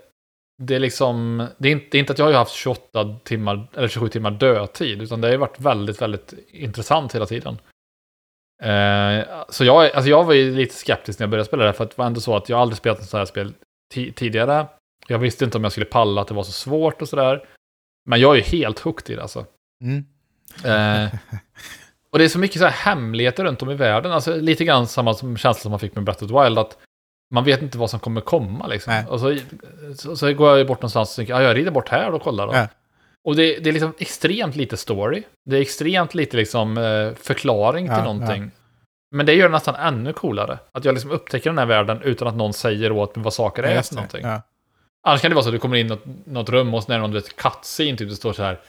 [0.63, 3.67] det är liksom, det är, inte, det är inte att jag har haft 28 timmar,
[3.75, 7.57] eller 27 timmar dödtid, utan det har varit väldigt, väldigt intressant hela tiden.
[8.63, 11.85] Eh, så jag, alltså jag var ju lite skeptisk när jag började spela det, för
[11.85, 13.53] det var ändå så att jag aldrig spelat ett sånt här spel
[13.93, 14.67] ti- tidigare.
[15.07, 17.45] Jag visste inte om jag skulle palla att det var så svårt och sådär.
[18.09, 19.45] Men jag är ju helt hooked i det alltså.
[19.83, 20.05] Mm.
[20.65, 21.13] Eh,
[22.11, 24.11] och det är så mycket så här hemligheter runt om i världen.
[24.11, 26.59] Alltså lite grann samma som känsla som man fick med Breath of the Wild.
[26.59, 26.77] Att
[27.33, 28.93] man vet inte vad som kommer komma liksom.
[28.93, 29.05] Nej.
[29.05, 29.37] Och så,
[29.95, 32.47] så, så går jag bort någonstans och tänker, ja, jag rider bort här och kollar
[32.47, 32.53] då.
[32.53, 32.67] Ja.
[33.23, 35.23] Och det, det är liksom extremt lite story.
[35.45, 38.51] Det är extremt lite liksom eh, förklaring till Ja, någonting.
[39.11, 40.59] Men det gör det nästan ännu coolare.
[40.71, 43.63] Att jag liksom upptäcker den här världen utan att någon säger åt mig vad saker
[43.63, 44.21] är för någonting.
[44.23, 44.41] Ja.
[45.07, 46.91] Annars kan det vara så att du kommer in i något, något rum och så
[46.91, 48.59] är det någon du vet, cutscene, typ det står så här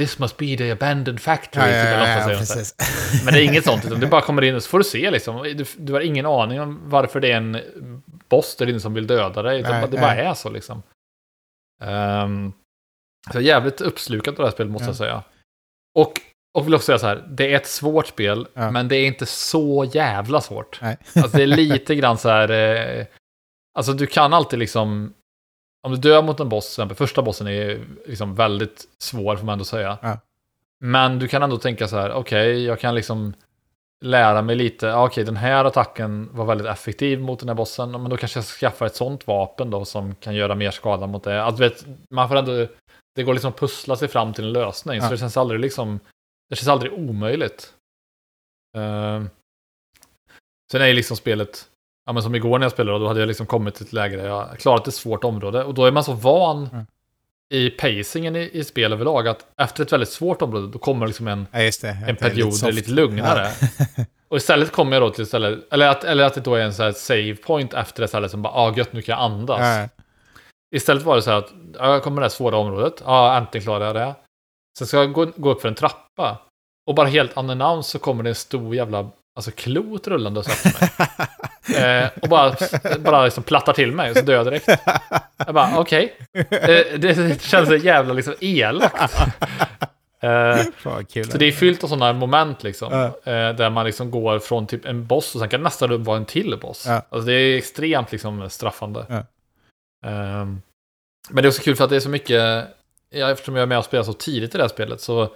[0.00, 1.62] This must be the abandoned factory.
[1.62, 2.64] Ja, typ, ja, eller ja, ja.
[3.24, 5.10] Men det är inget sånt, utan du bara kommer in och så får du se
[5.10, 5.42] liksom.
[5.42, 7.58] Du, du har ingen aning om varför det är en
[8.28, 9.60] boss där inne som vill döda dig.
[9.60, 10.24] Utan Nej, det bara nej.
[10.26, 10.82] är så liksom.
[11.82, 12.52] Um,
[13.32, 14.88] så jävligt uppslukad av det här spelet måste Ja.
[14.88, 15.22] jag säga.
[15.98, 16.12] Och,
[16.58, 19.26] och vill också säga så här, det är ett svårt spel, men det är inte
[19.26, 20.80] så jävla svårt.
[21.14, 23.06] Alltså det är lite grann så här, eh,
[23.78, 25.14] alltså du kan alltid liksom,
[25.82, 29.46] om du dör mot en boss, till exempel, första bossen är liksom väldigt svår får
[29.46, 29.98] man ändå säga.
[30.02, 30.18] Ja.
[30.80, 33.34] Men du kan ändå tänka så här, okej, jag kan liksom
[34.04, 38.08] lära mig lite, okej, den här attacken var väldigt effektiv mot den här bossen, men
[38.08, 41.24] då kanske jag ska skaffa ett sånt vapen då som kan göra mer skada mot
[41.24, 41.50] det.
[41.50, 42.66] Du vet, man får ändå,
[43.14, 45.02] det går liksom att pussla sig fram till en lösning, Ja.
[45.02, 46.00] så det känns aldrig liksom,
[46.50, 47.74] det känns aldrig omöjligt.
[48.76, 49.24] Uh,
[50.72, 51.69] sen är ju liksom spelet,
[52.10, 54.16] ja men som igår när jag spelade, då hade jag liksom kommit till ett läge
[54.16, 56.86] där jag klarat ett svårt område, och då är man så van Mm.
[57.52, 61.28] i pacingen i, i spel överlag, att efter ett väldigt svårt område, då kommer liksom
[61.28, 61.88] en Ja, det.
[62.06, 63.48] en period där det är lite lugnare.
[64.28, 66.74] Och istället kommer jag då till istället, eller att, eller att det då är en
[66.74, 69.60] så här save point efter det stället som bara, ah gött nu kan jag andas.
[69.60, 69.88] Ja, ja.
[70.76, 73.64] Istället var det så här att, ja, jag kommer det här svåra området, ja äntligen
[73.64, 74.14] klarar jag det.
[74.78, 76.38] Sen ska jag gå, gå upp för en trappa.
[76.86, 79.10] Och bara helt unannounced så kommer det en stor jävla,
[79.48, 82.02] alltså klot rullande efter mig.
[82.02, 82.56] eh, och bara,
[82.98, 84.68] bara liksom plattar till mig, så dör jag direkt.
[85.36, 86.16] Jag bara, okej.
[86.34, 89.12] Eh, det, känns så jävla liksom elakt.
[90.22, 90.62] Eh,
[91.30, 92.92] så det är fyllt av sådana moment liksom.
[92.92, 96.16] Eh, där man liksom går från typ en boss och sen kan nästa rum vara
[96.16, 96.86] en till boss.
[97.08, 99.06] Alltså det är extremt liksom straffande.
[100.06, 100.62] Ehm,
[101.30, 102.66] men det är också kul för att det är så mycket,
[103.10, 105.28] ja, eftersom jag är med och spelar så tidigt i det här spelet så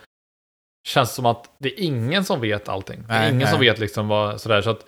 [0.87, 3.05] känns som att det är ingen som vet allting.
[3.09, 3.49] det är Nej, ingen nej.
[3.51, 4.63] som vet liksom vad sådär.
[4.63, 4.87] Så att,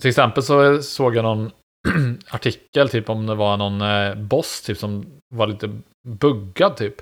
[0.00, 1.50] till exempel så såg jag någon
[2.30, 6.94] artikel typ om det var någon eh, boss typ som var lite buggad typ.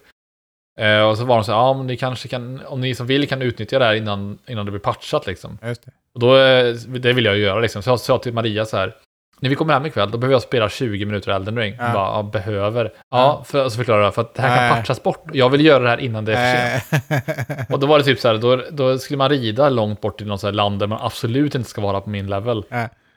[0.81, 3.07] Eh, och så var de så här, ja men ni kanske kan, om ni som
[3.07, 5.59] vill kan utnyttja det här innan, innan det blir patchat liksom.
[5.63, 5.93] Just det.
[6.15, 7.83] Och då, eh, det vill jag ju göra liksom.
[7.83, 8.97] Så jag sa till Maria så här,
[9.45, 11.75] när vi kommer hem ikväll, då behöver jag spela 20 minuter Elden Ring.
[11.79, 11.93] Ja.
[11.93, 12.93] bara, ja, behöver.
[13.11, 15.25] Ja, för, så förklarar jag, för att det här kan patchas bort.
[15.33, 17.59] Jag vill göra det här innan det är för sent.
[17.59, 20.19] Eh, Och då var det typ så här, då, då skulle man rida långt bort
[20.19, 22.65] till något så land där man absolut inte ska vara på min level.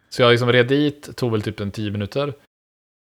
[0.10, 2.34] Så jag liksom red dit, tog väl typ en 10 minuter.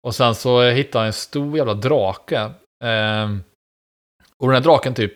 [0.08, 2.52] Och sen så hittade jag en stor jävla drake.
[2.84, 3.44] Ehm,
[4.40, 5.14] och den här draken typ,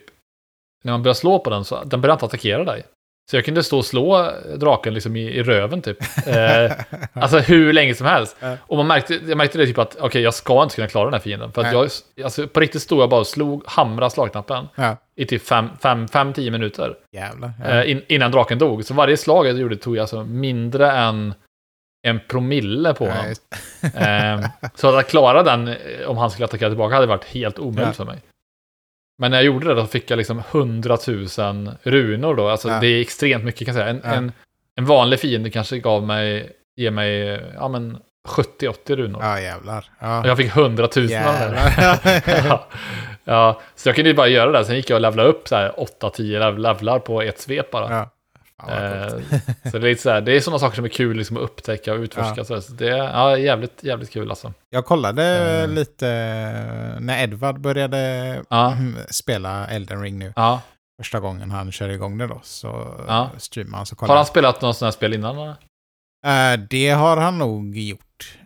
[0.84, 2.84] när man börjar slå på den så den börjar inte attackera dig.
[3.32, 5.98] Så jag kunde stå och slå draken liksom i, i röven typ.
[6.28, 6.72] Eh,
[7.14, 8.36] alltså hur länge som helst.
[8.40, 8.58] Ja.
[8.62, 11.14] Och man märkte, jag märkte det typ att okej, jag ska inte kunna klara den
[11.14, 11.52] här fienden.
[11.52, 11.90] För att jag,
[12.26, 16.94] alltså på riktigt stod jag bara och slog, hamra slagknappen ja, i typ 5-10 minuter.
[17.12, 17.52] jävlar.
[17.64, 17.70] Ja.
[17.70, 18.86] Eh, in, innan draken dog.
[18.86, 21.34] Så varje slag jag gjorde tog jag alltså mindre än
[22.08, 23.34] en promille på honom.
[23.96, 24.42] Ehm,
[24.76, 25.76] så att klara den, eh,
[26.08, 27.94] om han skulle attackera tillbaka, hade varit helt omöjligt Ja.
[27.94, 28.20] för mig.
[29.18, 32.50] Men när jag gjorde det då fick jag liksom 100 000 runor då.
[32.50, 32.80] Alltså Ja.
[32.80, 33.90] det är extremt mycket kan jag säga.
[33.90, 34.12] En, Ja.
[34.14, 34.32] en,
[34.76, 39.24] en vanlig fiende kanske gav mig, ger mig, ja men 70-80 runor.
[39.24, 39.86] ja, jävlar.
[40.00, 40.20] Ja.
[40.22, 42.22] Och jag fick 100 000 av det.
[42.48, 42.68] Ja.
[43.24, 44.66] ja, så jag kunde ju bara göra det.
[44.66, 48.10] Sen gick jag och levlade upp så här 8-10 lev- levlar på ett svep bara.
[48.58, 48.74] Ja.
[48.74, 49.10] Eh,
[49.72, 51.44] så det är lite så här, det är sådana saker som är kul liksom, att
[51.44, 52.46] upptäcka och utforska.
[52.50, 52.62] Ja.
[52.62, 54.54] Så det är ja, jävligt, jävligt kul alltså.
[54.70, 55.24] Jag kollade
[55.62, 55.68] Eh.
[55.68, 56.08] lite
[57.00, 57.98] när Edvard började
[58.50, 58.72] Ja.
[58.72, 60.34] mm, spela Elden Ring nu.
[61.02, 62.40] Första gången han körde igång det då.
[62.44, 63.30] Så Ja.
[63.38, 65.38] streamade han så Har han spelat något sådant här spel innan?
[65.38, 65.56] Eller?
[66.54, 68.38] Eh, det har han nog gjort.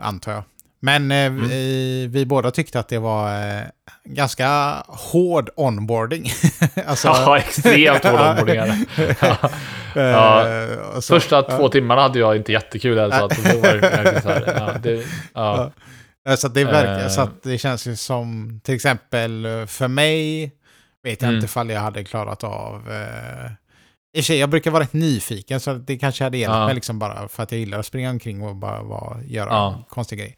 [0.00, 0.42] Antar jag.
[0.84, 1.48] Men eh, Mm.
[1.48, 3.62] vi, vi båda tyckte att det var eh,
[4.04, 4.48] ganska
[4.88, 6.30] hård onboarding.
[6.86, 8.86] alltså, Ja, extremt hård onboarding.
[9.20, 9.50] Ja.
[9.96, 11.00] eh, Ja.
[11.00, 11.42] så- Första ja.
[11.58, 12.98] två timmarna hade jag inte jättekul.
[12.98, 15.70] Här, så att det var verkligen så här, ja, det, ja.
[16.24, 20.52] Ja, Så, att det verkar, så att det känns ju som, till exempel för mig,
[21.04, 21.34] vet jag Mm.
[21.34, 22.90] inte ifall jag hade klarat av...
[22.90, 23.50] Eh,
[24.14, 26.66] I och för sig, jag brukar vara rätt nyfiken så det kanske hade hjälpt Ja.
[26.66, 29.84] mig liksom bara för att jag gillar att springa omkring och bara vara, göra Ja.
[29.88, 30.36] konstiga grejer.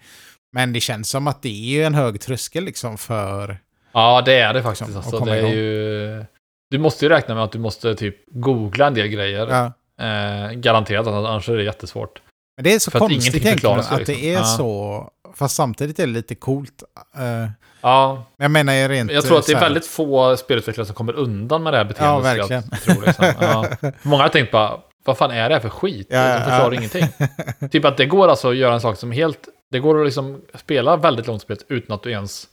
[0.54, 3.58] Men det känns som att det är ju en hög tröskel liksom för...
[3.92, 4.90] ja, det är det faktiskt.
[4.90, 6.24] Liksom, Alltså, det är ju,
[6.70, 9.46] du måste ju räkna med att du måste typ googla en del grejer.
[9.46, 9.72] Ja.
[10.06, 12.22] Eh, garanterat, annars är det jättesvårt.
[12.56, 14.28] Men det är så För att konstigt ingenting egentligen ju, att det liksom.
[14.28, 14.44] är Ja.
[14.44, 15.10] så...
[15.34, 16.82] Fast samtidigt är det lite coolt.
[17.16, 19.12] Eh, men Ja, jag menar ju rent...
[19.12, 22.24] jag tror att det är väldigt få spelutvecklare som kommer undan med det här beteendet.
[22.24, 23.02] Ja, jag verkligen.
[23.06, 23.32] Liksom.
[23.40, 23.92] ja.
[24.02, 26.06] Många har tänkt bara, vad fan är det här för skit?
[26.10, 26.78] Ja, De förklarar ja.
[26.78, 27.06] ingenting.
[27.70, 29.48] Typ att det går alltså att göra en sak som helt...
[29.74, 32.46] Det går att liksom spela väldigt långt spel utan att du ens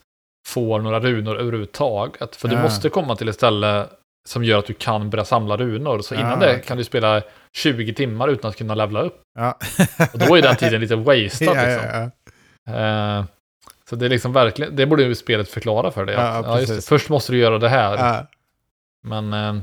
[0.48, 2.36] får några runor överhuvudtaget.
[2.36, 2.62] För du Ja.
[2.62, 3.88] måste komma till ett ställe
[4.30, 6.00] som gör att du kan börja samla runor.
[6.02, 6.64] Så Ja, innan det okej.
[6.68, 7.22] kan du spela
[7.54, 9.22] 20 timmar utan att kunna levla upp.
[9.40, 9.58] Ja.
[10.14, 11.88] Och då är den tiden lite wasted ja, liksom.
[11.94, 12.10] ja,
[12.66, 13.18] ja.
[13.20, 13.26] Eh,
[13.90, 16.16] så det är liksom verkligen, det borde ju spelet förklara för dig.
[16.16, 17.98] Ja, att, ja, det, först måste du göra det här.
[17.98, 18.28] Ja.
[19.08, 19.62] Men, eh,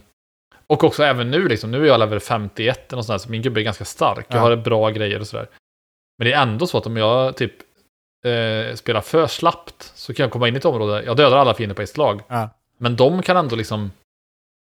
[0.66, 3.30] och också även nu liksom, nu är jag level 51 eller något sånt där, så
[3.30, 4.26] min gubbe är ganska stark.
[4.28, 4.40] Jag Ja.
[4.40, 5.48] har bra grejer och sådär.
[6.18, 7.52] Men det är ändå så att om jag typ
[8.26, 11.54] eh, spelar för slappt så kan jag komma in i ett område, jag dödar alla
[11.54, 12.22] fiender på ett slag.
[12.28, 12.48] Ja.
[12.78, 13.90] Men de kan ändå liksom,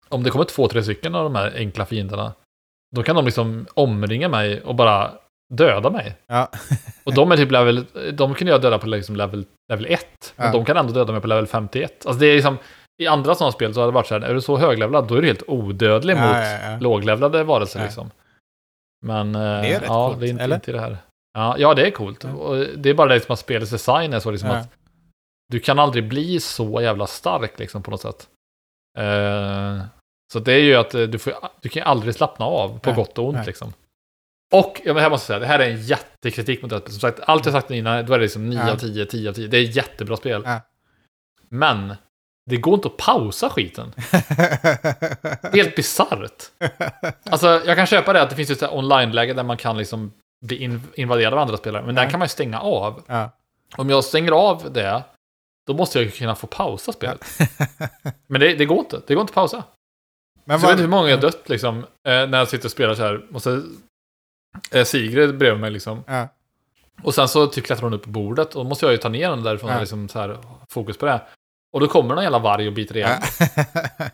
[0.09, 2.33] om det kommer två, tre stycken av de här enkla fienderna,
[2.97, 5.11] då kan de liksom omringa mig och bara
[5.55, 6.17] döda mig.
[6.27, 6.49] Ja.
[7.05, 10.47] Och de är typ level, de kunde jag döda på liksom level, level 1, men
[10.47, 10.53] Ja.
[10.53, 12.07] de kan ändå döda mig på level 51.
[12.07, 12.59] Alltså det är liksom,
[13.03, 15.15] i andra sådana spel så har det varit så här, är du så höglevlad, då
[15.15, 16.79] är du helt odödlig Ja, mot ja, ja.
[16.81, 18.11] låglevlade varelser liksom.
[19.07, 20.55] Men eh, Det är ja, coolt, det är inte, eller?
[20.57, 20.97] inte det här.
[21.39, 22.25] Ja, ja, det är coolt.
[22.25, 22.31] Ja.
[22.33, 24.57] Och det är bara det liksom att spelets design är så liksom Ja.
[24.57, 24.69] att
[25.53, 28.29] du kan aldrig bli så jävla stark liksom på något sätt.
[28.99, 29.79] Eh,
[30.33, 32.97] så det är ju att eh, du, får, du kan aldrig slappna av på Nej,
[32.97, 33.73] gott och ont liksom.
[34.53, 36.91] Och jag här måste säga, det här är en jättekritik mot det.
[36.91, 38.73] Som sagt, allt jag sagt innan, då är det liksom 9 Ja.
[38.73, 39.49] av 10, 10 av 10.
[39.49, 40.47] Det är ett jättebra spel.
[41.49, 41.95] Men
[42.51, 43.93] det går inte att pausa skiten.
[45.53, 46.43] Helt bisarrt.
[47.31, 50.13] Alltså, jag kan köpa det att det finns ett online-läge där man kan liksom
[50.45, 51.83] bli in invaderad av andra spelare.
[51.87, 52.03] Men Ja.
[52.03, 53.03] den kan man ju stänga av.
[53.07, 53.31] ja.
[53.77, 55.03] Om jag stänger av det,
[55.67, 57.25] då måste jag ju kunna få pausa spelet.
[58.27, 59.01] Men det, det går inte.
[59.07, 59.65] Det går inte att pausa.
[60.45, 61.85] Men Så jag vet inte hur många jag dött liksom, eh,
[62.27, 63.23] när jag sitter och spelar så här.
[63.35, 63.63] Och så
[64.71, 66.05] är Sigrid bredvid mig liksom.
[66.07, 66.29] Ja.
[67.03, 68.55] Och sen så typ klättrar hon upp på bordet.
[68.55, 69.75] Och då måste jag ju ta ner den därifrån Ja.
[69.77, 70.39] och liksom så här,
[70.71, 71.21] fokus på det.
[71.73, 73.11] Och då kommer någon jävla varg och biter igen.
[73.39, 74.07] Ja.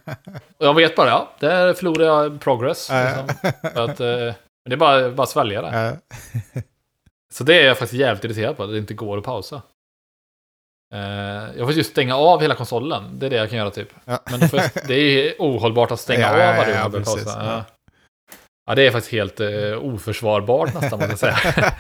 [0.59, 2.91] Och jag vet bara, ja, där förlorar jag progress.
[2.91, 3.53] Liksom.
[3.75, 4.35] Att, eh,
[4.65, 6.01] men det är bara, bara att svälja det.
[6.55, 6.61] Ja.
[7.33, 9.63] Så det är jag faktiskt jävligt irriterad på, att det inte går att pausa.
[10.95, 11.01] Eh,
[11.57, 13.89] jag får just stänga av hela konsolen, det är det jag kan göra typ.
[14.05, 14.19] Ja.
[14.31, 14.51] Men jag,
[14.89, 17.25] det är ohållbart att stänga Ja, av ja, varje ja, precis.
[17.25, 17.65] pausa.
[18.67, 18.75] Ja.
[18.75, 21.73] Det är faktiskt helt eh, oförsvarbart nästan, måste jag säga.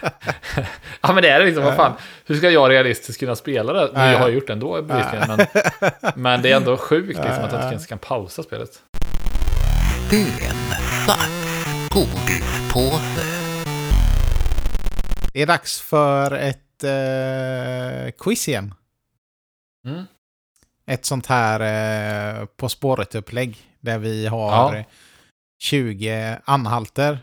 [1.01, 1.92] ja, men det är det liksom, vad fan.
[2.27, 3.90] Hur ska jag realistiskt kunna spela det?
[3.94, 4.12] Ja, ja.
[4.12, 5.29] Jag har gjort det ändå, bevisligen.
[5.29, 5.47] Men,
[6.14, 8.83] men det är ändå sjukt liksom, att jag inte ens kan pausa spelet.
[11.94, 13.24] Godispåse.
[15.33, 18.74] Det är dags för ett eh, quiz igen.
[19.87, 20.04] Mm.
[20.87, 21.61] Ett sånt här
[22.40, 23.57] eh, På spåret-upplägg.
[23.80, 24.85] Där vi har Ja.
[25.59, 27.18] 20 anhalter.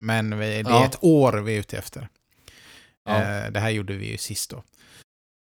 [0.00, 0.84] Men vi, det är Ja.
[0.84, 2.08] ett år vi är ute efter.
[3.04, 3.16] Ja.
[3.22, 4.62] Eh, det här gjorde vi ju sist då.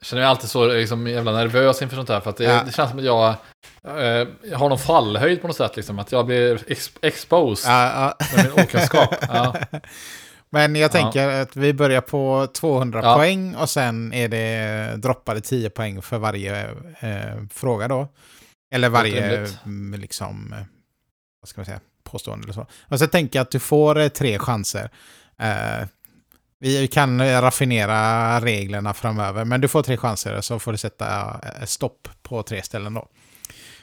[0.01, 2.21] Jag känner mig alltid så liksom, jävla nervös inför sånt här.
[2.21, 2.63] För att det, Ja.
[2.67, 3.35] det känns som att jag,
[3.85, 5.77] eh, jag har någon fallhöjd på något sätt.
[5.77, 8.27] Liksom, att jag blir ex exposed Ja, ja.
[8.37, 9.15] med min okunskap.
[10.53, 10.89] Men jag Ja.
[10.93, 13.15] tänker att vi börjar på 200 Ja.
[13.17, 18.09] poäng och sen är det droppade 10 poäng för varje eh, fråga då.
[18.75, 20.65] Eller varje mm, liksom, eh,
[21.41, 22.67] vad ska man säga, påstående eller så.
[22.89, 24.91] Och så tänker jag att du får eh, tre chanser.
[25.39, 25.87] Eh,
[26.61, 31.65] vi kan raffinera reglerna framöver, men du får tre chanser så får du sätta eh,
[31.65, 33.09] stopp på tre ställen då.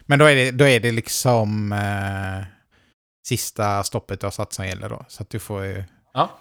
[0.02, 2.46] Men då är det, då är det liksom eh,
[3.28, 5.06] sista stoppet du har satt som gäller då.
[5.08, 5.84] Så att du får ju...
[6.14, 6.40] Ja.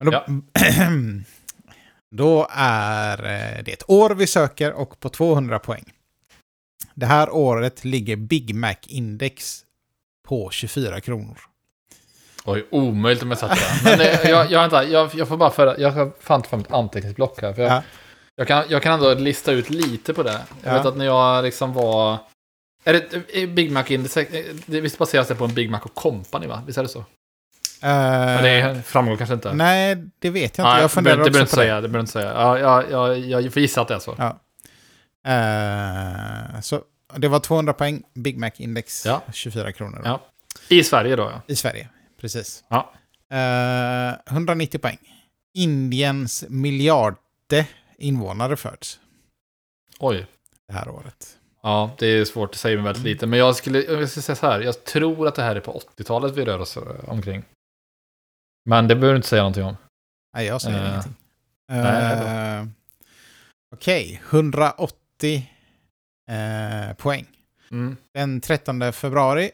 [0.00, 0.26] Men Då, Ja.
[2.16, 5.92] då är eh, det ett år vi söker och på 200 poäng.
[6.94, 9.64] Det här året ligger Big Mac-index
[10.28, 11.38] på 24 kronor.
[12.44, 13.90] Oj, omöjligt om jag satte det.
[13.90, 16.72] Men eh, jag, jag, vänta, jag, jag får bara föra, jag har fan fram ett
[16.72, 17.52] anteckningsblock här.
[17.52, 17.82] För jag, Ja.
[18.36, 20.40] jag, kan, jag kan ändå lista ut lite på det.
[20.62, 20.76] Jag Ja.
[20.78, 22.18] vet att när jag liksom var...
[22.84, 24.16] Är det Big Mac Index?
[24.16, 26.62] eh, Det visst baseras det på en Big Mac och Company va?
[26.66, 27.04] Visst är det så?
[27.80, 29.52] Men det framgår kanske inte.
[29.52, 30.72] Nej, det vet jag inte.
[30.72, 31.46] Nej, jag funderar det också på det.
[31.50, 31.74] säga.
[31.80, 32.32] Det behöver inte säga.
[32.32, 34.14] Ja, ja, ja, jag får gissa att det är så.
[34.18, 34.38] Ja.
[35.32, 36.80] Eh, så
[37.16, 39.22] det var 200 poäng, Big Mac-index, Ja.
[39.32, 40.00] 24 kronor.
[40.04, 40.20] Ja.
[40.68, 41.40] I Sverige då, ja.
[41.46, 41.88] I Sverige,
[42.20, 42.64] precis.
[42.68, 42.92] Ja.
[43.30, 44.98] Eh, 190 poäng.
[45.54, 47.66] Indiens miljarde
[47.98, 49.00] invånare föds
[49.98, 50.26] Oj.
[50.66, 51.38] det här året.
[51.62, 53.26] Ja, det är svårt att säga med väldigt lite.
[53.26, 54.60] Men jag skulle, jag ska säga så här.
[54.60, 57.44] Jag tror att det här är på 80-talet vi rör oss eh, omkring.
[58.64, 59.76] Men det behöver du inte säga någonting om.
[60.36, 61.14] Nej, jag säger Eh, ingenting.
[61.72, 62.68] Uh,
[63.74, 65.50] Okej, 180
[66.30, 67.26] eh, poäng.
[67.70, 67.96] Mm.
[68.14, 69.50] Den 13 februari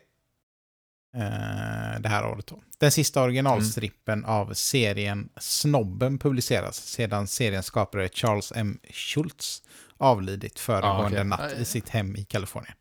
[1.14, 2.62] eh, det här året då.
[2.79, 8.79] Den sista originalstrippen av serien Snobben publiceras sedan seriens skapare Charles M.
[8.90, 9.62] Schultz
[9.96, 11.24] avlidit föregående okej.
[11.24, 12.74] natt i sitt hem i Kalifornien.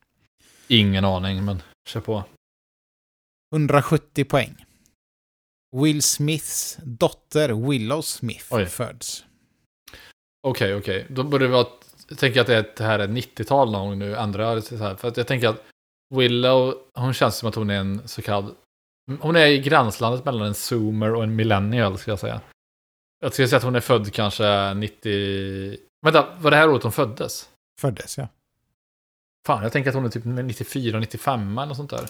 [0.67, 2.23] Ingen aning, men kör på.
[3.53, 4.65] 170 poäng.
[5.75, 8.65] Will Smiths dotter Willow Smith Oj.
[8.65, 9.25] föds.
[10.47, 11.05] Okej, okej.
[11.09, 11.45] Då borde.
[11.45, 11.67] Jag
[12.17, 14.15] tänker att det, är, det här är 90-tal någon gång nu.
[14.15, 14.95] Andra, så här.
[14.95, 15.63] För att jag tänker att
[16.17, 18.55] Willow, hon känns som att hon är en så kallad...
[19.19, 22.41] Hon är i gränslandet mellan en zoomer och en millennial, skulle jag säga.
[23.21, 25.77] Jag skulle säga att hon är född kanske 90...
[26.05, 27.49] Vänta, var det här året hon föddes?
[27.81, 28.27] Föddes, ja.
[29.47, 32.03] Fan, jag tänker att hon är typ 94, 95 eller något sånt där.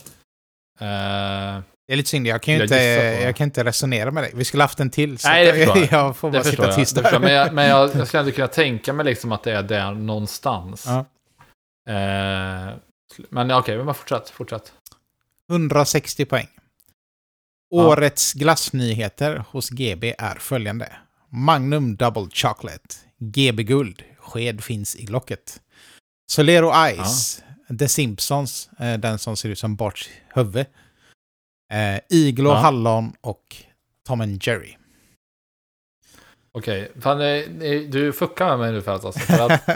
[0.80, 2.76] Eh, Det är lite synd, jag kan ju Jag inte,
[3.24, 4.32] jag kan inte resonera med dig.
[4.36, 5.18] Vi skulle haft en till.
[5.18, 5.88] Så Nej, det förstår jag.
[5.92, 7.20] jag får bara sitta tyst där.
[7.20, 9.92] Men, jag, men jag, jag skulle ändå kunna tänka mig liksom att det är där
[9.94, 10.86] någonstans.
[10.88, 11.06] Ja.
[11.94, 12.74] Eh,
[13.30, 14.74] men ja, okej, men bara fortsätt, fortsätt.
[15.52, 16.48] 160 poäng.
[17.70, 17.88] Ja.
[17.88, 20.92] Årets glassnyheter hos GB är följande.
[21.30, 22.96] Magnum Double Chocolate.
[23.20, 24.04] GB Guld.
[24.20, 25.62] Sked finns i locket.
[26.32, 26.72] Solero
[27.06, 27.44] Ice.
[27.80, 28.70] The Simpsons.
[28.80, 30.66] eh, Den som ser ut som Barts huvud.
[31.74, 32.56] Eh, Iglo Ja.
[32.56, 33.56] Hallon och
[34.08, 34.78] Tom and Jerry.
[36.58, 39.68] Okej, fan, eh, eh, du fuckar med mig nu för att, alltså, för att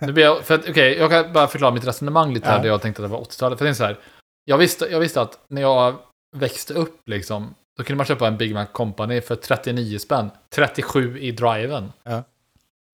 [0.00, 2.62] Nu blir jag, för att, okej, jag kan bara förklara mitt resonemang lite här, Ja.
[2.62, 3.58] där jag tänkte att det var 80-talet.
[3.58, 3.98] För det är så här,
[4.44, 5.94] jag visste, jag visste att när jag
[6.36, 11.18] växte upp, liksom, då kunde man köpa en Big Mac Company för 39 spänn, 37
[11.18, 11.92] i driven.
[12.02, 12.22] Ja.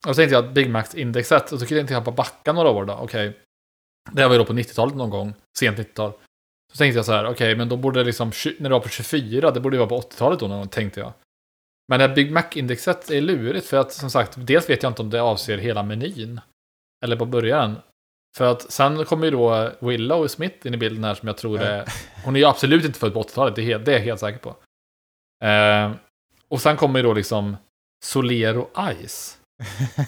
[0.06, 2.52] Och så tänkte jag att Big Macs indexet, och så kunde jag inte jag backa
[2.52, 3.38] några år då, okej.
[4.12, 6.12] Det här var ju då på 90-talet någon gång, sent 90-tal.
[6.72, 8.88] Så tänkte jag så här, okej, men då borde det liksom, när det var på
[8.88, 11.12] 24, det borde ju vara på 80-talet då, någon gång, tänkte jag.
[11.88, 15.02] Men det här Big Mac-indexet är lurigt för att som sagt, dels vet jag inte
[15.02, 16.40] om det avser hela menyn.
[17.04, 17.76] Eller på början.
[18.36, 21.60] För att sen kommer ju då Willow Smith in i bilden här som jag tror
[21.60, 21.84] är...
[22.24, 24.20] Hon är ju absolut inte född på 80-talet, det är, helt, det är jag helt
[24.20, 24.56] säker på.
[25.44, 25.92] Eh,
[26.48, 27.56] och sen kommer ju då liksom
[28.04, 28.70] Solero
[29.06, 29.38] Ice.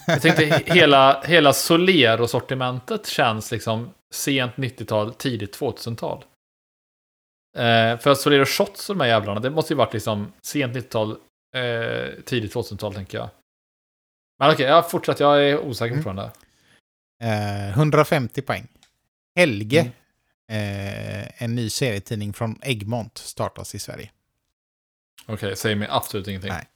[0.06, 6.24] Jag tänkte he- hela, hela Solero-sortimentet känns liksom sent 90-tal, tidigt 2000-tal.
[7.56, 10.76] Eh, för att Solero Shots och de här jävlarna, det måste ju varit liksom sent
[10.76, 11.16] 90-tal,
[11.54, 13.28] eh, tidigt 2000-tal tänker jag.
[14.38, 16.04] Men okej, jag fortsätter, jag är osäker Mm.
[16.04, 16.30] fortfarande.
[17.22, 18.66] Eh, 150 poäng.
[19.36, 19.80] Helge.
[19.80, 19.92] Mm.
[21.22, 24.10] Eh, en ny serietidning från Egmont startas i Sverige.
[25.26, 26.50] Okej, säger mig absolut ingenting.
[26.52, 26.68] Nej.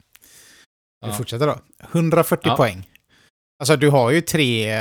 [1.01, 1.13] Vi Ja.
[1.13, 1.59] fortsätter då.
[1.91, 2.55] 140 Ja.
[2.55, 2.89] poäng.
[3.59, 4.75] Alltså du har ju tre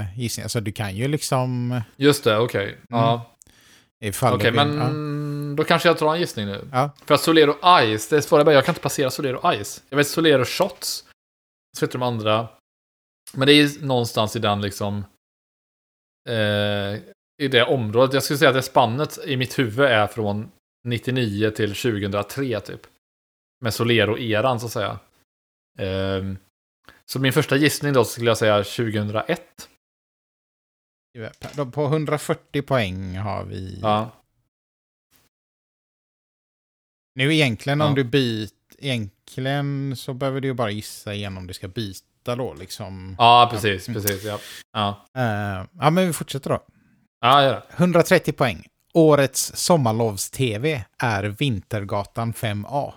[0.00, 1.80] uh, gissningar, så du kan ju liksom...
[1.96, 2.78] Just det, okej.
[2.88, 3.36] Ja,
[4.00, 4.80] Ifall okej, du vill, men
[5.60, 6.68] då kanske jag tar en gissning nu.
[6.72, 6.90] Ja.
[7.04, 9.82] För att Solero Ice, det är svårare bara, jag kan inte placera Solero Ice.
[9.88, 11.08] Jag vet Solero Shots,
[11.78, 12.48] så vet de andra.
[13.32, 15.04] Men det är någonstans i den liksom...
[16.28, 17.00] Eh,
[17.42, 18.14] I det området.
[18.14, 20.50] Jag skulle säga att det spannet i mitt huvud är från
[20.88, 22.86] 99 till 2003 typ.
[23.64, 24.98] Med Solero-eran så att säga.
[25.78, 26.38] Ehm,
[27.06, 29.68] så min första gissning då skulle jag säga 2001.
[31.12, 31.30] ja.
[31.56, 33.78] Då På 140 poäng har vi...
[33.82, 34.10] Ja.
[37.14, 37.94] Nu egentligen om Ja.
[37.94, 38.50] du byter...
[38.82, 43.14] Egentligen så behöver du ju bara gissa igen om du ska byta då liksom.
[43.18, 44.24] Ja, precis, precis.
[44.24, 44.38] Ja,
[44.72, 45.04] ja.
[45.18, 46.60] Eh, ja, men vi fortsätter då.
[47.20, 47.62] ja det.
[47.76, 48.66] 130 poäng.
[48.94, 52.92] Årets sommarlovs-tv är Vintergatan 5A.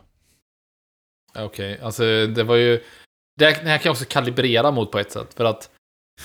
[1.36, 2.84] Okej, alltså det var ju...
[3.40, 5.34] Det här, det här kan jag också kalibrera mot på ett sätt.
[5.34, 5.70] För att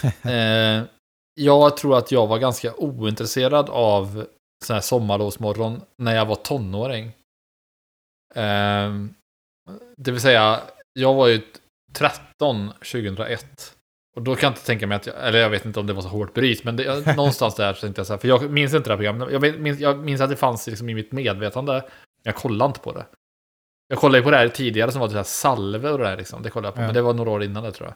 [0.25, 0.83] eh,
[1.35, 4.27] jag tror att jag var ganska ointresserad av
[4.65, 7.13] sån här sommarlovsmorgon när jag var tonåring.
[8.35, 8.95] Eh,
[9.97, 10.61] det vill säga,
[10.93, 11.41] jag var ju
[11.93, 13.75] 13 2001.
[14.17, 15.93] Och då kan jag inte tänka mig att jag, eller jag vet inte om det
[15.93, 18.51] var så hårt bryt, men det, någonstans där så tänkte jag så här, för jag
[18.51, 19.33] minns inte det här programmet.
[19.33, 21.83] Jag vet- minns, jag minns att det fanns liksom i mitt medvetande, men
[22.23, 23.07] jag kollade inte på det.
[23.89, 26.17] Jag kollade ju på det här tidigare som var det här salve och det där
[26.17, 26.43] liksom.
[26.43, 26.87] Det kollade jag på, Ja.
[26.87, 27.95] men det var några år innan det tror jag.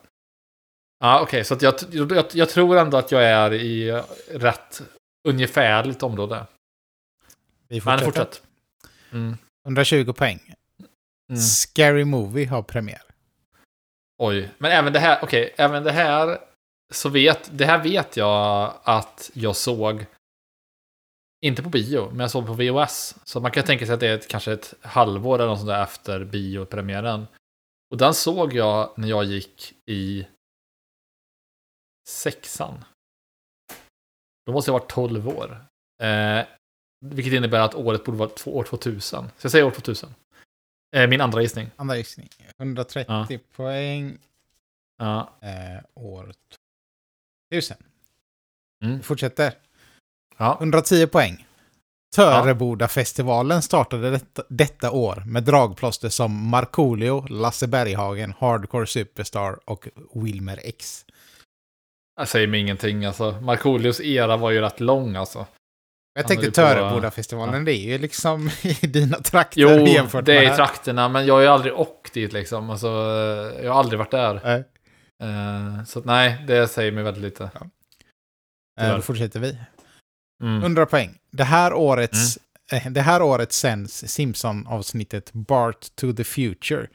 [1.01, 4.83] Ja, okej, så att jag, jag, jag tror ändå att jag är i rätt
[5.29, 6.47] ungefärligt område.
[7.69, 8.05] Vi Men fortsätter.
[8.25, 8.43] fortsätt.
[9.13, 9.37] Mm.
[9.67, 10.55] 120 poäng.
[11.31, 11.41] Mm.
[11.41, 13.03] Scary Movie har premiär.
[14.19, 16.39] Oj, men även det här, okej, även det här
[16.91, 20.07] så vet, det här vet jag att jag såg,
[21.45, 23.17] inte på bio, men jag såg på VOS.
[23.25, 25.69] Så man kan tänka sig att det är ett, kanske ett halvår eller något sånt
[25.69, 27.27] där efter biopremiären.
[27.91, 30.27] Och den såg jag när jag gick i
[32.09, 32.85] sexan.
[34.47, 35.67] Då måste jag vara 12 år.
[36.03, 36.47] Eh,
[37.03, 39.25] vilket innebär att året borde vara två- år 2000.
[39.39, 40.15] Så jag säger år 2000.
[40.97, 41.71] Eh, min andra gissning.
[41.77, 42.29] Andra gissning.
[42.59, 43.39] 130 Ja.
[43.57, 44.19] poäng
[44.99, 45.31] Ja.
[45.43, 46.33] eh, år
[47.51, 47.77] 1000.
[48.85, 48.97] Mm.
[48.97, 49.53] Vi fortsätter.
[50.39, 50.57] Ja.
[50.61, 51.47] 110 poäng.
[52.17, 60.61] Törebodafestivalen startade detta, detta år med dragplåster som Markoolio, Lasse Berghagen, Hardcore Superstar och Wilmer
[60.65, 61.05] X.
[62.17, 63.41] Jag säger mig ingenting alltså.
[63.41, 65.47] Markoolios era var ju rätt lång alltså.
[66.15, 70.53] Jag tänkte Törebodafestivalen, det är ju liksom i dina trakter Jo, jämfört det är med
[70.53, 72.71] i trakterna, men jag har ju aldrig åkt dit liksom.
[72.71, 72.89] Alltså,
[73.63, 74.41] jag har aldrig varit där.
[74.45, 74.65] Nej.
[75.23, 77.45] Eh, så att, nej, det säger mig väldigt lite.
[77.45, 77.51] Eh,
[78.81, 78.97] Tyvärr.
[78.97, 79.59] Då fortsätter vi.
[80.43, 80.63] Mm.
[80.63, 81.19] 100 poäng.
[81.31, 82.39] Det här årets,
[82.73, 86.87] eh, det här året sänds Simpson-avsnittet Bart to the Future.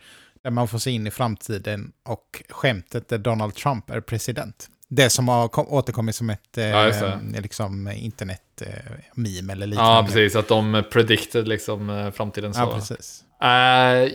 [0.43, 4.69] Där man får se in i framtiden och skämtet där Donald Trump är president.
[4.89, 6.84] Det som har kom, återkommit som ett eh, Ja,
[7.32, 7.41] det.
[7.41, 9.91] liksom, internet-meme eller liknande.
[9.91, 10.36] Ja, precis.
[10.36, 12.60] Att de predicted liksom eh, framtiden så.
[12.60, 13.23] Ja, precis.
[13.41, 13.50] Eh,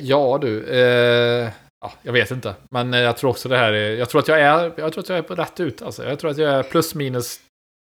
[0.07, 0.65] ja, du.
[0.65, 2.55] eh, ja, jag vet inte.
[2.71, 3.97] Men eh, jag tror också det här är...
[3.97, 5.83] Jag tror att jag är, jag tror att jag är på rätt ut.
[5.83, 6.09] Alltså.
[6.09, 7.41] Jag tror att jag är plus minus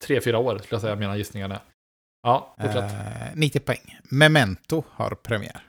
[0.06, 1.60] tre fyra år, skulle jag säga, mina gissningar är.
[2.24, 2.84] Ja, fortsätt.
[2.84, 3.98] Eh, 90 poäng.
[4.04, 5.62] Memento har premiär.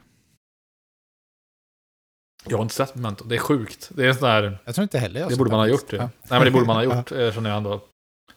[2.48, 3.24] Jag har inte sett Memento.
[3.24, 3.90] Det är sjukt.
[3.94, 4.59] Det är en sån här...
[4.64, 5.90] Jag tror inte heller jag Det borde man ha gjort.
[5.90, 5.96] Det.
[5.96, 6.02] Ja.
[6.02, 7.81] Nej, men det borde man ha gjort, eh, känner jag ändå.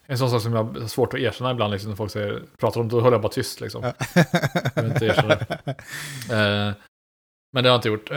[0.06, 2.80] En sån sak som jag har svårt att erkänna ibland, liksom, när folk säger, pratar
[2.80, 3.60] om det, då håller jag bara tyst.
[3.60, 3.82] Liksom.
[3.82, 3.92] Ja.
[4.74, 5.58] Jag vill inte erkänna det.
[6.30, 6.72] Eh,
[7.52, 8.10] men det har jag inte gjort.
[8.10, 8.16] Eh,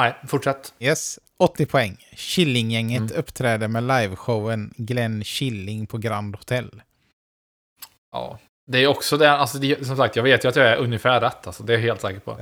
[0.00, 0.74] nej, fortsätt.
[0.78, 1.96] Yes, 80 poäng.
[2.16, 3.12] Killinggänget Mm.
[3.16, 6.82] uppträder med liveshowen Glenn Killing på Grand Hotel.
[8.12, 8.38] Ja.
[8.66, 11.20] Det är också det, alltså det, som sagt, jag vet ju att jag är ungefär
[11.20, 11.46] rätt.
[11.46, 12.38] Alltså, det är jag helt säker på.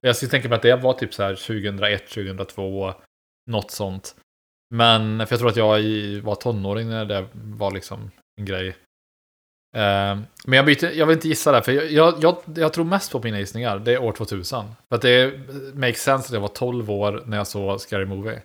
[0.00, 0.08] Ja.
[0.08, 2.94] Jag skulle tänka mig att det var typ så här 2001, 2002,
[3.50, 4.16] något sånt.
[4.74, 8.10] Men, för jag tror att jag var tonåring när det var liksom
[8.40, 8.68] en grej.
[9.76, 13.12] Eh, men jag, byter, jag vill inte gissa där, för jag, jag, jag, tror mest
[13.12, 13.78] på mina gissningar.
[13.78, 14.64] Det är år 2000.
[14.88, 15.40] För att det
[15.74, 18.42] makes sense att jag var 12 år när jag såg Scary Movie.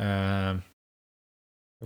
[0.00, 0.56] Eh,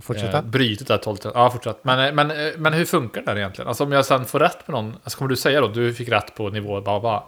[0.01, 0.37] Fortsätta.
[0.37, 1.83] Eh, brytet där 12 Ja, fortsätt.
[1.83, 2.27] Men, men,
[2.61, 3.67] men hur funkar det här egentligen?
[3.67, 6.09] Alltså om jag sen får rätt på någon, alltså kommer du säga då, du fick
[6.09, 7.23] rätt på nivå bara.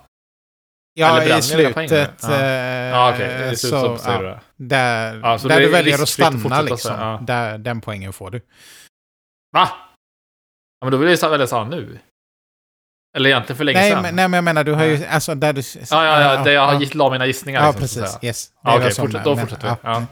[0.93, 2.13] Ja, i slutet.
[2.21, 2.33] Ja.
[2.33, 4.39] eh, Ja, okej, i slutet så, ja.
[4.55, 6.77] Där, Ja, så där du väljer att att stanna fortsätta liksom.
[6.79, 7.19] säga, ja.
[7.21, 8.37] Där, den poängen får du.
[9.53, 9.69] Va?
[10.79, 11.99] Ja, men då vill jag välja samma nu.
[13.17, 14.01] Eller egentligen för länge Nej sedan.
[14.01, 15.05] men, nej, men jag menar, du har ju...
[15.05, 15.61] Alltså, där du...
[15.91, 17.61] Ja, ja, ja, det jag har gitt la mina gissningar.
[17.61, 18.11] Ja, liksom, att precis.
[18.19, 18.29] säga.
[18.29, 18.51] Yes.
[18.63, 19.75] Ja, Okej, som fortsätt, då men- fortsätter vi.
[19.83, 20.05] Ja.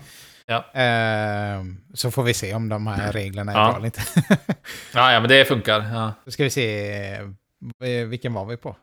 [0.47, 0.63] Ja.
[0.73, 0.79] Ja.
[0.81, 3.65] Ehm, så får vi se om de här reglerna är Ja.
[3.67, 4.01] bra eller inte.
[4.93, 5.85] Ja, ja, men det funkar.
[5.93, 6.13] Ja.
[6.25, 6.89] Då ska vi se,
[7.83, 8.75] eh, vilken var vi på?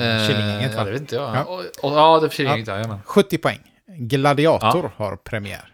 [0.00, 0.84] Eh, Killinggänget ja, va?
[0.84, 1.36] det vet inte jag.
[1.36, 1.44] Ja.
[1.44, 2.74] Och, och, ja, det är Killinggänget, ja.
[2.74, 2.98] jajamän.
[3.04, 3.60] 70 poäng.
[3.86, 5.68] Gladiator har premiär.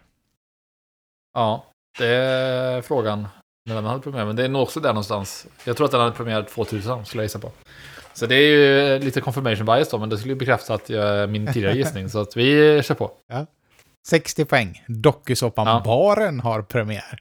[1.33, 1.65] Ja,
[1.97, 3.27] det är frågan
[3.65, 4.25] när den hade premiär.
[4.25, 5.47] Men det är nog också där någonstans.
[5.63, 7.51] Jag tror att den hade premiär 2000, skulle jag gissa på.
[8.13, 11.29] Så det är ju lite confirmation bias då, men det skulle ju bekräfta att jag
[11.29, 12.09] min tidigare gissning.
[12.09, 13.11] Så att vi kör på.
[14.07, 14.83] 60 poäng.
[14.87, 15.81] Dokusåpan Ja.
[15.85, 17.19] Baren har premiär.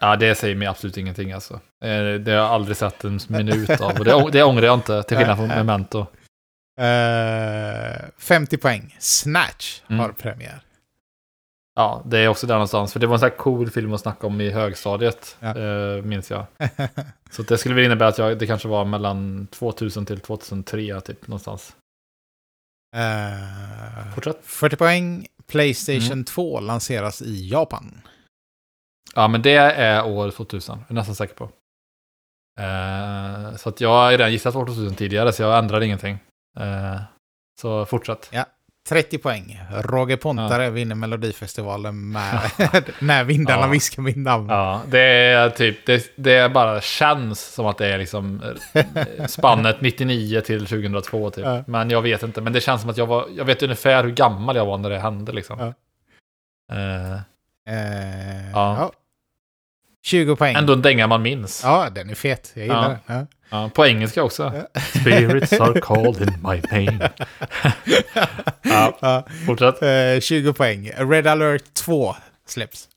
[0.00, 1.54] Ja, det säger mig absolut ingenting alltså.
[1.84, 3.98] Eh, Det har jag aldrig sett en minut av.
[3.98, 5.48] Och det, ångrar jag inte, till skillnad från.
[5.48, 6.06] Memento.
[6.80, 8.96] Eh, 50 poäng.
[8.98, 10.00] Snatch Mm.
[10.00, 10.60] har premiär.
[11.74, 12.92] Ja, det är också där någonstans.
[12.92, 15.58] För det var en sån här cool film att snacka om i högstadiet, Ja.
[15.58, 16.46] eh, minns jag.
[17.30, 21.26] Så det skulle väl innebära att jag, det kanske var mellan 2000 till 2003, typ
[21.28, 21.76] någonstans.
[22.96, 24.40] Eh, Fortsätt.
[24.42, 25.26] 40 poäng.
[25.46, 26.24] Playstation Mm.
[26.24, 28.00] 2 lanseras i Japan.
[29.14, 30.78] Ja, men det är år 2000.
[30.78, 31.44] Jag är nästan säker på.
[32.60, 36.18] Eh, så att jag har redan gissat år 2000 tidigare, så jag ändrar ingenting.
[36.60, 37.00] Eh,
[37.60, 38.30] så fortsätt.
[38.88, 39.60] 30 poäng.
[39.72, 42.40] Roger Pontare vinner Melodifestivalen med
[43.00, 43.66] När vindarna Ja.
[43.68, 44.48] viskar mitt namn.
[44.48, 48.42] Ja, det är typ, det, det bara känns som att det är liksom
[48.74, 51.44] eh, spannet 99 till 2002 typ.
[51.44, 51.64] Ja.
[51.66, 54.10] Men jag vet inte, men det känns som att jag var, jag vet ungefär hur
[54.10, 55.58] gammal jag var när det hände liksom.
[55.58, 55.72] Ja.
[57.68, 58.76] Eh, Ja.
[58.78, 58.92] ja.
[60.02, 60.56] 20 poäng.
[60.56, 61.60] ändå en dänga man minns.
[61.64, 62.52] Ja, den är fet.
[62.54, 63.14] Jag gillar Ja.
[63.14, 63.26] den.
[63.50, 63.70] Ja.
[63.74, 64.52] På engelska också.
[65.00, 67.10] Spirits are called in my name.
[68.62, 69.24] Ja.
[69.46, 69.82] Fortsätt.
[69.82, 70.90] Eh, 20 poäng.
[70.96, 72.88] Red alert 2 släpps.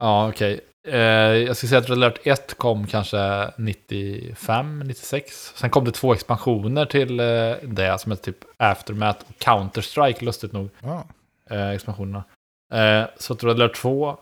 [0.00, 0.60] Ja, okej.
[0.88, 5.52] Eh, jag skulle säga att Red Alert 1 kom kanske 95, 96.
[5.56, 7.26] Sen kom det två expansioner till eh,
[7.62, 10.70] det som heter typ Aftermath och Counter-Strike, lustigt nog.
[10.82, 11.04] Ja.
[11.50, 12.24] Eh, expansionerna.
[12.74, 14.18] Eh, så Alert 2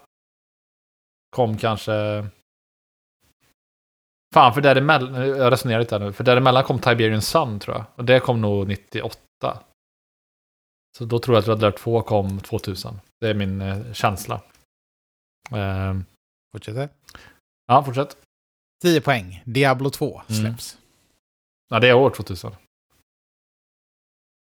[1.36, 2.26] kom kanske...
[4.34, 7.84] Fan, för däremellan, jag resonerar lite här nu, för däremellan kom Tiberian Sun tror jag.
[7.94, 9.18] Och det kom nog 98.
[10.98, 13.00] Så då tror jag att Red Alert 2 kom 2000.
[13.20, 14.34] Det är min eh, känsla.
[15.50, 15.94] Eh,
[16.53, 16.88] Fortsätter.
[17.66, 18.16] ja, fortsätt.
[18.82, 19.42] 10 poäng.
[19.44, 20.42] Diablo 2 Mm.
[20.42, 20.78] släpps.
[21.68, 22.53] Ja, det är år 2000.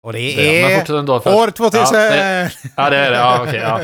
[0.05, 1.19] Och det Det är, fortsätt ändå.
[1.19, 1.83] För, år 2000!
[1.93, 3.17] Ja, det, ja, det är det.
[3.17, 3.79] Ja, okej, ja.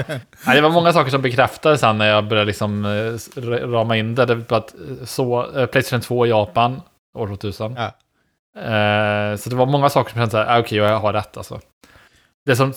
[0.46, 4.16] Nej, det var många saker som bekräftades sen när jag började liksom eh, rama in
[4.16, 4.26] det.
[4.26, 6.82] det att eh, så, eh, Playstation 2 i Japan,
[7.18, 7.76] år 2000.
[7.78, 7.84] Ja.
[8.62, 11.38] Eh, så det var många saker som kände så här, ah, okej, jag har rätt
[11.38, 11.60] alltså.
[12.46, 12.74] Det som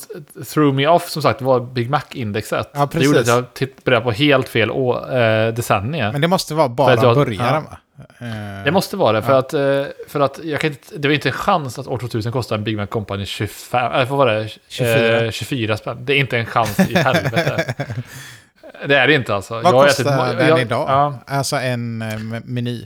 [0.54, 2.70] threw me off som sagt var Big Mac-indexet.
[2.74, 3.44] Ja, det gjorde att jag
[3.84, 6.12] började på helt fel å, eh, decennium.
[6.12, 7.60] Men det måste vara bara jag- början, ja.
[7.70, 7.78] va?
[8.18, 9.38] Eh, Det måste vara det, för Ja.
[9.38, 12.32] att, eh, för att jag kan inte, det var inte en chans att år 2000
[12.32, 14.48] kostade en Big Mac Company 25, äh, vad var det?
[14.68, 15.20] 24.
[15.24, 15.98] Eh, 24 spänn.
[16.04, 17.74] Det är inte en chans i helvete.
[18.86, 19.54] det är det inte alltså.
[19.54, 20.88] Vad har kostar ätit den jag- idag?
[20.88, 22.82] Ja, Alltså en eh, me- meny.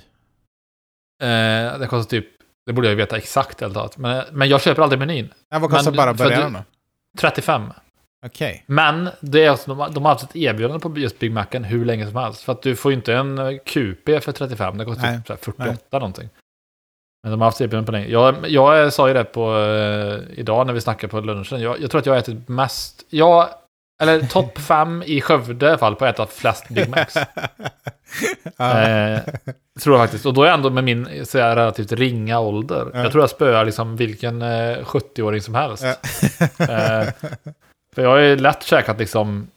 [1.23, 2.27] eh, det kostar typ,
[2.67, 3.97] det borde jag ju veta exakt helt.
[3.97, 5.33] Men, men jag köper aldrig menyn.
[5.51, 6.63] Ja, vad kostar Men bara början då?
[7.21, 7.63] 35.
[8.27, 8.65] Okej.
[8.67, 11.85] Men det är alltså, de, de har haft ett erbjudande på just Big Macen hur
[11.85, 12.43] länge som helst.
[12.43, 15.17] För att du får ju inte en eh, QP för 35, det kostar Nej.
[15.17, 16.29] typ så här 48 någonting.
[17.23, 18.07] Men de har haft erbjudande på länge.
[18.07, 21.61] Jag, jag sa ju det på eh, idag när vi snackade på lunchen.
[21.61, 23.49] Jag, jag tror att jag har ätit mest, jag,
[24.03, 27.17] eller topp fem i Skövde i alla fall på att äta flest Big Macs.
[28.59, 29.21] Eh,
[29.81, 30.27] tror jag faktiskt.
[30.27, 32.91] Och då är jag ändå med min så här, relativt ringa ålder.
[32.95, 33.03] Ja.
[33.03, 35.85] Jag tror jag spöar liksom vilken eh, 70-åring som helst.
[36.59, 37.09] Eh,
[37.99, 39.51] för jag har ju lätt käkat liksom,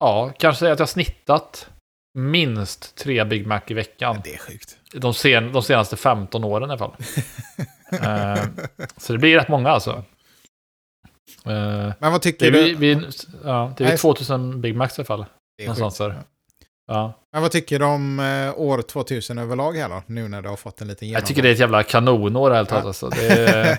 [0.00, 1.70] ja, kanske säga att jag har snittat
[2.18, 4.20] minst tre Big Mac i veckan.
[4.24, 4.78] det är sjukt.
[4.92, 6.94] De, sen, de senaste 15 åren i alla fall.
[8.02, 8.44] Eh,
[8.96, 9.90] så det blir rätt många alltså.
[11.44, 12.74] Eh, Men vad det tycker är, du?
[12.74, 13.08] vi, vi,
[13.44, 13.98] ja, det är Nej.
[13.98, 15.24] 2000 Big Macs i alla fall.
[15.58, 15.98] Det är sjukt.
[15.98, 16.14] där.
[16.88, 17.12] Ja.
[17.32, 20.02] Men vad tycker du om eh, år 2000 överlag här då?
[20.06, 22.70] Nu när du har fått en liten Jag tycker det är ett jävla kanonår helt
[22.70, 22.76] Ja.
[22.76, 23.08] Alltså.
[23.08, 23.78] Det, är,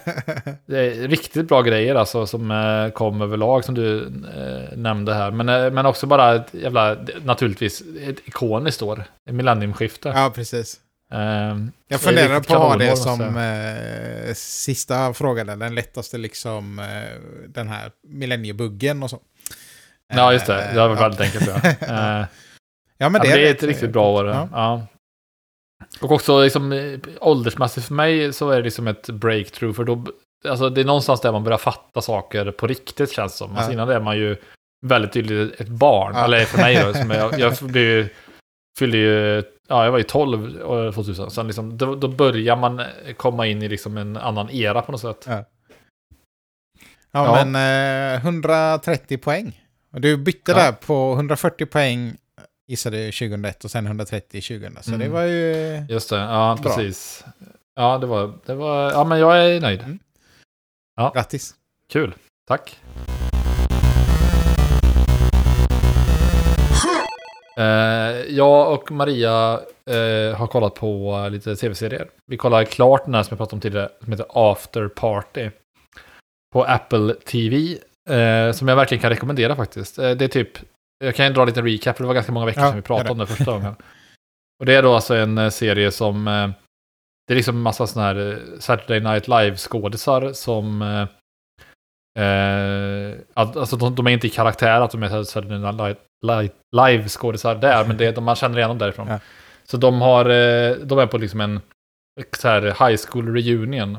[0.66, 5.32] det är riktigt bra grejer alltså, som eh, kom överlag som du eh, nämnde här.
[5.32, 9.04] Men, men också bara ett jävla, naturligtvis, ett ikoniskt år.
[9.30, 10.10] Ett millenniumskifte.
[10.16, 10.80] ja, precis.
[11.12, 17.22] Eh, Jag funderar på att ha det som eh, sista frågan, den lättaste liksom, eh,
[17.48, 19.20] den här millenniebuggen och så.
[20.14, 20.70] Ja, just det.
[20.74, 21.50] Det var väldigt enkelt.
[21.88, 22.26] Ja.
[22.98, 24.28] Ja, men ja, det, det är ett riktigt bra år.
[24.28, 24.50] Ja.
[24.52, 24.88] Ja.
[26.02, 29.76] Och också liksom, eh, åldersmässigt för mig så är det liksom ett breakthrough.
[29.76, 30.06] För då,
[30.48, 33.52] alltså, det är någonstans där man börjar fatta saker på riktigt känns det som.
[33.56, 33.74] Alltså, Ja.
[33.74, 34.38] innan det är man ju
[34.86, 36.14] väldigt tydligt ett barn.
[36.16, 36.24] Ja.
[36.26, 36.94] Eller för mig då.
[36.94, 38.10] Som jag, jag blev ju,
[38.80, 41.32] fyllde ju, ja jag var ju 12 år 2000.
[41.32, 42.82] Sen liksom, då, då börjar man
[43.18, 45.24] komma in i liksom en annan era på något sätt.
[45.28, 45.44] Ja,
[47.12, 47.46] Ja.
[47.46, 49.62] men eh, 130 poäng.
[49.92, 50.58] Du bytte Ja.
[50.58, 52.18] där på 140 poäng
[52.68, 54.84] gissade 2001 och sen 130 2000.
[54.84, 55.00] Så Mm.
[55.00, 55.86] det var ju...
[55.90, 56.76] Just det, ja Bra.
[56.76, 57.26] precis.
[57.76, 59.82] Ja, det var, det var, ja men jag är nöjd.
[59.82, 60.00] Mm.
[60.96, 61.12] Ja.
[61.16, 61.56] Grattis.
[61.92, 62.14] Kul,
[62.48, 62.80] tack.
[67.58, 67.64] Eh,
[68.30, 69.60] jag och Maria
[69.90, 72.10] eh, har kollat på lite tv-serier.
[72.26, 75.50] Vi kollade klart den här som jag pratade om tidigare, som heter After Party.
[76.54, 77.78] På Apple TV,
[78.10, 80.00] eh, som jag verkligen kan rekommendera faktiskt.
[80.00, 80.50] Eh, det är typ,
[81.00, 82.82] jag kan ju dra lite recap, för det var ganska många veckor Ja, sedan vi
[82.82, 83.76] pratade om det första gången.
[84.60, 86.50] Och det är då alltså en eh, serie som, eh,
[87.28, 91.08] det är liksom en massa sådana här eh, Saturday Night Live-skådisar som eh,
[93.34, 97.86] alltså de, de är inte i karaktär att de är Saturday Night Live- Live-skådisar där,
[97.86, 99.08] men det är de man känner igen dem därifrån.
[99.08, 99.20] Ja.
[99.64, 100.26] Så de, har,
[100.86, 101.62] de är på liksom en
[102.38, 103.98] så här high school reunion.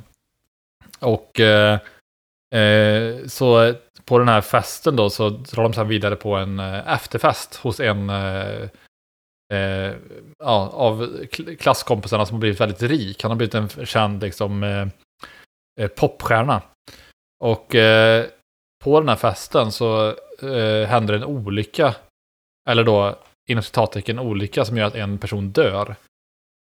[1.00, 1.78] Och eh,
[2.54, 3.74] eh, så
[4.04, 7.80] på den här festen då så drar de sen vidare på en eh, efterfest hos
[7.80, 8.68] en eh,
[9.54, 9.94] eh,
[10.38, 13.22] ja, av kl- klasskompisarna som har blivit väldigt rik.
[13.22, 14.88] Han har blivit en känd liksom, eh,
[15.80, 16.62] eh, popstjärna.
[17.44, 18.26] Och eh,
[18.84, 20.08] på den här festen så
[20.42, 21.94] eh, händer en olycka.
[22.70, 23.18] Eller då
[23.48, 25.96] inom citattecken olycka som gör att en person dör.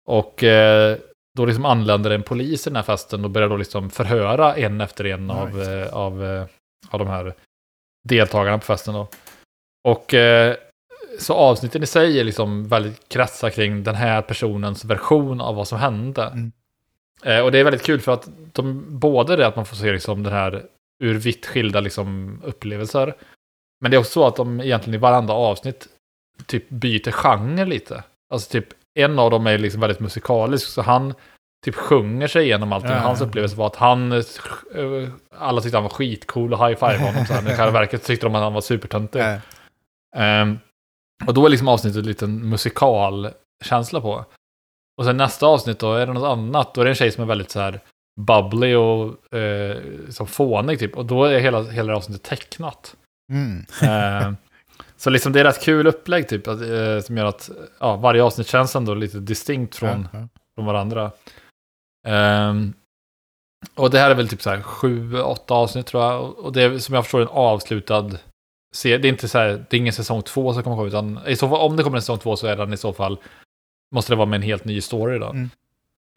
[0.09, 0.99] Och eh,
[1.39, 4.81] då liksom anländer en polis i den här festen och börjar då liksom förhöra en
[4.81, 5.81] efter en av, Nice.
[5.81, 6.47] eh, av, eh,
[6.91, 7.35] av de här
[8.05, 9.09] deltagarna på festen då.
[9.85, 10.57] Och eh,
[11.19, 15.69] så avsnitten i sig är liksom väldigt kretsar kring den här personens version av vad
[15.69, 16.23] som hände.
[16.23, 16.53] Mm.
[17.45, 20.23] Och det är väldigt kul för att de, både det att man får se liksom
[20.23, 20.65] den här
[21.03, 23.15] ur vitt skilda liksom upplevelser.
[23.81, 25.89] Men det är också så att de egentligen i varandra avsnitt
[26.47, 28.05] typ byter genre lite.
[28.31, 28.69] Alltså typ
[28.99, 31.15] en av dem är liksom väldigt musikalisk, så han
[31.65, 32.91] typ sjunger sig igenom allting.
[32.91, 32.99] Ja.
[32.99, 34.23] Hans upplevelse var att han, eh,
[35.39, 37.27] alla tyckte han var skitcool och high-five honom.
[37.27, 37.53] Så här.
[37.53, 39.21] I själva verket tyckte de att han var supertöntig.
[39.21, 39.39] Eh,
[40.17, 40.59] Ehm,
[41.27, 44.25] och då är liksom avsnittet lite en musikalkänsla på.
[44.99, 46.75] Och sen nästa avsnitt då är det något annat.
[46.75, 47.81] Då är det en tjej som är väldigt så här
[48.21, 49.77] bubbly och eh,
[50.09, 50.97] som fånig typ.
[50.97, 52.97] Och då är hela, hela avsnittet tecknat.
[53.33, 53.67] Mm.
[53.83, 54.37] Ehm,
[54.99, 56.49] så liksom det är rätt kul upplägg typ.
[56.49, 60.29] Att, eh, som gör att ja, varje avsnitt känns ändå lite distinkt från, Ja, ja.
[60.55, 61.11] från varandra.
[62.07, 62.73] Ehm,
[63.75, 66.39] och det här är väl typ så här sju, åtta avsnitt tror jag.
[66.39, 68.11] Och- det är som jag förstår en avslutad
[68.75, 68.99] serie.
[68.99, 71.37] Det är inte så här, det är ingen säsong två som kommer komma utan i
[71.37, 73.19] så fall, om det kommer en säsong två så är den i så fall,
[73.95, 75.27] måste det vara med en helt ny story då.
[75.31, 75.51] Mm.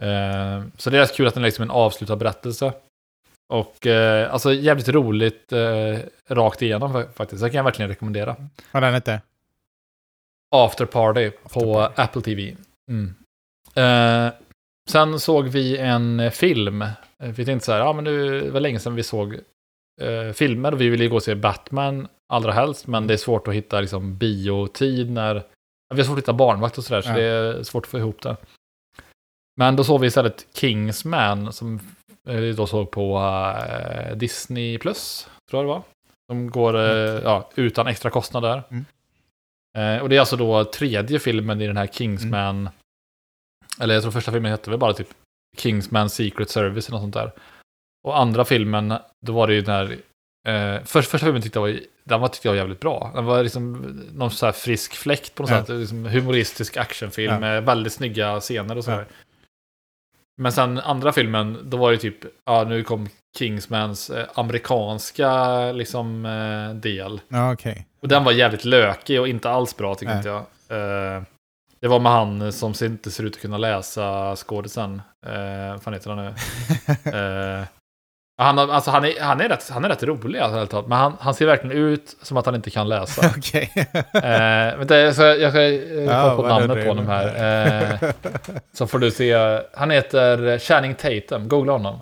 [0.02, 2.74] Ehm, så det är rätt kul att den är liksom en avslutad berättelse.
[3.52, 5.98] Och eh, alltså jävligt roligt eh,
[6.28, 7.44] rakt igenom fa- faktiskt.
[7.44, 8.36] Det kan jag verkligen rekommendera.
[8.72, 9.22] Vad den hette?
[10.56, 12.02] After Party After på Party.
[12.02, 12.56] Apple TV.
[12.92, 13.14] Mm.
[13.76, 14.34] Eh,
[14.90, 16.82] sen såg vi en film.
[16.82, 19.34] Eh, Vi tänkte så här, ja men det var länge sedan vi såg
[20.02, 23.18] eh, filmer och vi ville ju gå och se Batman allra helst, men det är
[23.18, 25.44] svårt att hitta liksom, biotid när...
[25.94, 27.16] Vi har svårt att hitta barnvakt och sådär, så Ja.
[27.16, 28.38] det är svårt att få ihop det.
[29.58, 31.80] Men då såg vi istället Kingsman, som
[32.30, 33.18] vi då såg på
[33.70, 35.84] eh, Disney Plus, tror jag det var.
[36.32, 38.64] Som går eh, ja, utan extra kostnader.
[38.70, 38.86] Mm.
[39.78, 42.60] Eh, och det är alltså då tredje filmen i den här Kingsman.
[42.60, 42.72] Mm.
[43.80, 45.08] Eller jag tror första filmen hette väl bara typ
[45.58, 47.32] Kingsman Secret Service eller något sånt där.
[48.08, 48.94] Och andra filmen,
[49.26, 49.92] då var det ju den här...
[50.48, 53.12] Eh, för, första filmen tyckte jag var, den var, tyckte jag var jävligt bra.
[53.16, 53.74] Den var liksom
[54.14, 55.66] någon så här frisk fläkt på något Ja.
[55.66, 55.70] sätt.
[55.70, 57.40] Liksom humoristisk actionfilm Ja.
[57.40, 59.04] med väldigt snygga scener och så Ja.
[60.42, 66.26] Men sen andra filmen, då var det typ, ja nu kom Kingsmans eh, amerikanska liksom
[66.26, 67.22] eh, del.
[67.28, 67.86] Ja, okej.
[68.02, 70.18] Och den var jävligt lökig och inte alls bra tycker Nej.
[70.18, 70.40] inte jag.
[71.18, 71.24] Eh,
[71.80, 75.02] det var med han som inte ser ut att kunna läsa skådisen.
[75.72, 76.34] Vad fan heter han nu?
[77.18, 77.66] Eh,
[78.42, 81.34] han, alltså, han, är, han, är rätt, han är rätt rolig alltså, men han, han
[81.34, 83.32] ser verkligen ut som att han inte kan läsa.
[83.38, 83.72] Okej.
[83.76, 87.28] uh, vänta, jag jag ska eh, kolla på vad namnet på honom är.
[87.28, 87.94] här.
[88.04, 88.12] Eh,
[88.74, 89.60] så får du se.
[89.74, 92.00] Han heter Channing Tatum, googla honom.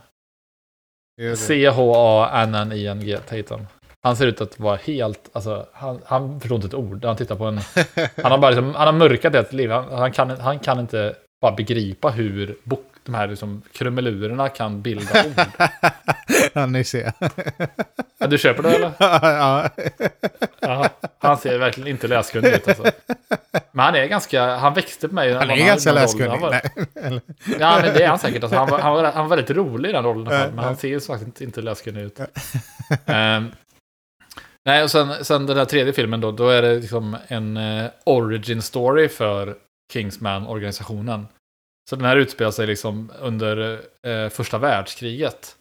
[1.36, 3.68] C-H-A-N-N-I-N-G, Tatum.
[4.02, 7.06] Han ser ut att vara helt, alltså, han, han förstår inte ett ord.
[7.06, 7.60] Han tittar på en,
[8.24, 9.72] han har bara liksom, han har mörkat ett liv.
[9.72, 14.82] Han, han, kan, han kan inte bara begripa hur bok, de här liksom, krumelurerna kan
[14.82, 15.46] bilda ord.
[16.54, 17.14] Ja, ni ser.
[18.18, 18.92] Ja, du köper det eller?
[19.00, 19.70] ja.
[20.60, 20.90] Ja,
[21.20, 22.84] han ser verkligen inte läskunnig ut alltså.
[23.72, 25.34] Men han är ganska, han växte på mig.
[25.34, 26.40] Han är ganska läskunnig.
[26.40, 27.22] Var- Nej,
[27.60, 28.44] Ja, men det är han säkert.
[28.44, 30.34] Alltså, han, var, han, var, han var väldigt rolig i den rollen.
[30.34, 32.20] Ja, Men han ser ju faktiskt inte, inte läskunnig ut.
[33.06, 33.52] Ehm,
[34.66, 37.86] nej, och sen, sen den där tredje filmen då, då är det liksom en eh,
[38.06, 39.56] origin story för
[39.94, 41.28] Kingsman-organisationen.
[41.90, 45.56] Så den här utspelar sig liksom under eh, första världskriget.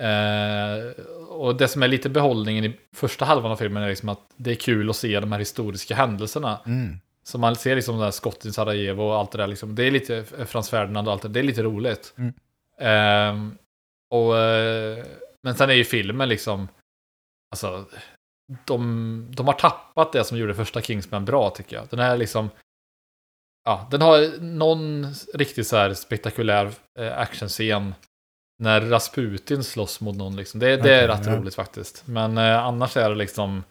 [0.00, 4.20] Eh, och det som är lite behållningen i första halvan av filmen är liksom att
[4.36, 6.60] det är kul att se de här historiska händelserna.
[6.66, 6.96] Mm.
[7.22, 9.46] Så man ser liksom det här skottet i Sarajevo och allt det där.
[9.46, 9.74] Liksom.
[9.74, 12.14] Det är lite Frans Ferdinand och allt det Det är lite roligt.
[12.16, 12.32] Mm.
[12.80, 13.58] Ehm,
[14.10, 15.04] och, eh,
[15.42, 16.68] men sen är ju filmen liksom...
[17.50, 17.84] Alltså,
[18.64, 21.86] de, de har tappat det som gjorde första Kingsman bra tycker jag.
[21.90, 22.50] Den är liksom...
[23.66, 27.94] Ja, den har någon riktigt så här spektakulär eh, actionscen.
[28.58, 30.60] När Rasputin slåss mot någon liksom.
[30.60, 31.36] Det, det är Okej, rätt ja.
[31.36, 32.02] roligt faktiskt.
[32.06, 33.64] Men eh, annars är det liksom...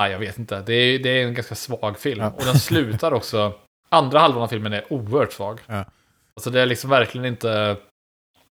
[0.00, 0.60] Nej, jag vet inte.
[0.60, 2.20] Det är, det är en ganska svag film.
[2.20, 2.30] Ja.
[2.30, 3.52] Och den slutar också...
[3.88, 5.60] Andra halvan av filmen är oerhört svag.
[5.66, 5.84] Ja.
[6.34, 7.48] Alltså det är liksom verkligen inte...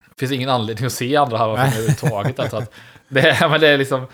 [0.09, 2.39] Det finns ingen anledning att se andra halvan av filmen överhuvudtaget.
[2.39, 2.73] Alltså att
[3.09, 4.07] det, är, men det är liksom...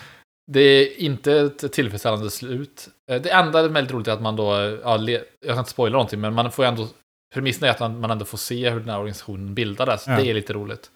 [0.53, 2.89] Det är inte ett tillfredsställande slut.
[3.11, 4.79] Eh, Det enda som är väldigt roligt är att man då...
[4.85, 6.89] Ja, jag kan inte spoila någonting, men man får ju ändå...
[7.35, 10.07] Premissen är att man ändå får se hur den här organisationen bildades.
[10.07, 10.17] Ja.
[10.17, 10.91] Det är lite roligt.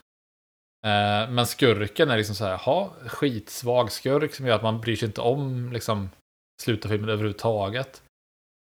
[0.87, 4.97] Eh, Men skurken är liksom så här, ha skitsvag skurk som gör att man bryr
[4.97, 6.11] sig inte om liksom
[6.63, 8.03] slutet av filmen överhuvudtaget.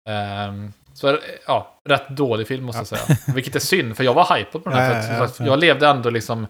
[0.09, 3.35] Ehm, Så är det, ja, rätt dålig film måste jag säga.
[3.35, 5.13] Vilket är synd, för jag var hypad på den här.
[5.13, 5.47] Ja, ja, ja.
[5.47, 6.47] Jag levde ändå liksom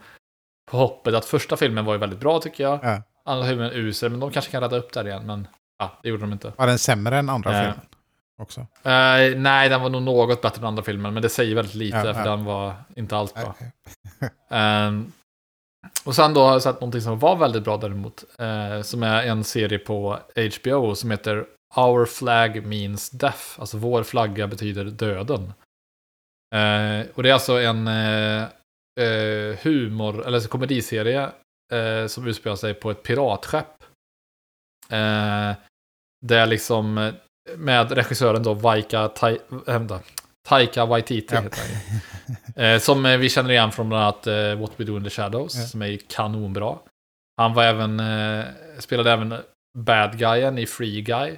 [0.70, 2.80] på hoppet att första filmen var ju väldigt bra tycker jag.
[2.82, 3.03] Ja.
[3.24, 5.26] Andra filmen usel, men de kanske kan rädda upp där igen.
[5.26, 5.49] Men
[5.79, 6.53] ja, det gjorde de inte.
[6.57, 7.59] Var den sämre än andra Ja.
[7.61, 7.81] filmen?
[8.43, 8.61] Också?
[8.61, 11.97] Eh, nej, den var nog något bättre än andra filmen, men det säger väldigt lite,
[11.97, 12.31] Ja, för ja.
[12.31, 13.55] den var inte alls bra.
[14.51, 15.12] Ehm,
[16.05, 18.25] och sen då har jag sett någonting som var väldigt bra däremot.
[18.39, 20.18] eh, som är en serie på
[20.61, 21.47] HBO som heter
[21.77, 23.43] Our Flag Means Death.
[23.61, 25.53] Alltså vår flagga betyder döden.
[26.55, 28.43] Eh, och det är alltså en eh,
[29.01, 31.22] eh, humor, eller alltså komediserie
[31.72, 33.85] eh, som utspelar sig på ett piratskepp.
[34.91, 35.57] Eh,
[36.26, 37.14] där liksom, eh,
[37.57, 39.82] med regissören då Vaika Tai, äh,
[40.49, 41.41] Taika Waititi Ja.
[41.41, 41.61] heter
[42.57, 45.05] han eh, Som eh, vi känner igen från bland annat eh, What We Do In
[45.05, 45.62] The Shadows, Ja.
[45.66, 46.78] som är kanonbra.
[47.37, 48.45] Han var även, eh,
[48.78, 49.35] spelade även
[49.78, 51.37] Bad Guyen i Free Guy.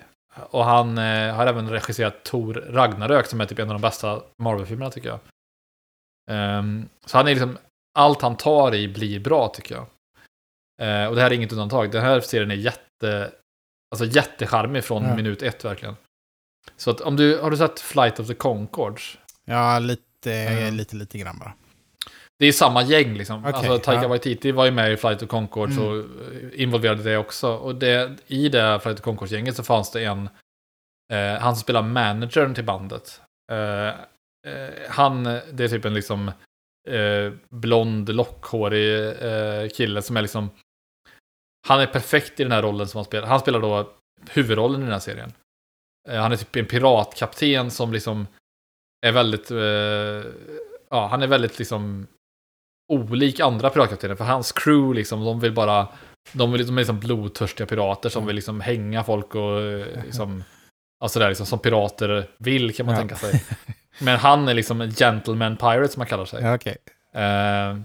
[0.51, 4.22] Och han eh, har även regisserat Thor Ragnarök, som är typ en av de bästa
[4.42, 5.18] Marvel-filmerna tycker jag.
[6.30, 7.59] Ehm, så han är liksom,
[7.99, 9.86] allt han tar i blir bra tycker jag.
[10.82, 11.90] Eh, och det här är inget undantag.
[11.90, 15.16] Den här serien är jätte, alltså jättecharmig från Ja.
[15.16, 15.97] minut ett verkligen.
[16.76, 19.18] Så att om du, har du sett Flight of the Conchords?
[19.44, 20.70] Ja, lite, Ja.
[20.70, 21.53] lite, lite grann bara.
[22.38, 23.38] Det är samma gäng liksom.
[23.44, 24.09] Okej, alltså Taika ja.
[24.09, 25.88] Waititi var ju med i Flight of Conchords Mm.
[25.88, 26.05] och
[26.55, 27.49] involverade det också.
[27.55, 30.28] Och det, i det Flight of Conchords-gänget så fanns det en,
[31.12, 33.20] eh, han som spelar managern till bandet.
[33.53, 36.28] Eh, eh, han, det är typ en liksom
[36.88, 40.51] eh, blond, lockhårig eh, kille som är liksom,
[41.66, 43.28] han är perfekt i den här rollen som han spelar.
[43.28, 43.90] Han spelar då
[44.30, 45.32] huvudrollen i den här serien.
[46.08, 48.26] Eh, han är typ en piratkapten som liksom
[49.06, 50.32] är väldigt, eh,
[50.90, 52.06] ja, han är väldigt liksom
[52.92, 54.14] olik andra piratkaptener.
[54.14, 55.88] För hans crew liksom, de vill bara,
[56.32, 60.44] de, vill, de är liksom blodtörstiga pirater som vill liksom hänga folk och eh, liksom,
[61.04, 62.98] alltså där liksom som pirater vill kan man Ja.
[62.98, 63.44] tänka sig.
[64.00, 66.42] Men han är liksom en gentleman pirate som man kallar sig.
[66.42, 66.76] Ja, okej.
[67.14, 67.76] Eh,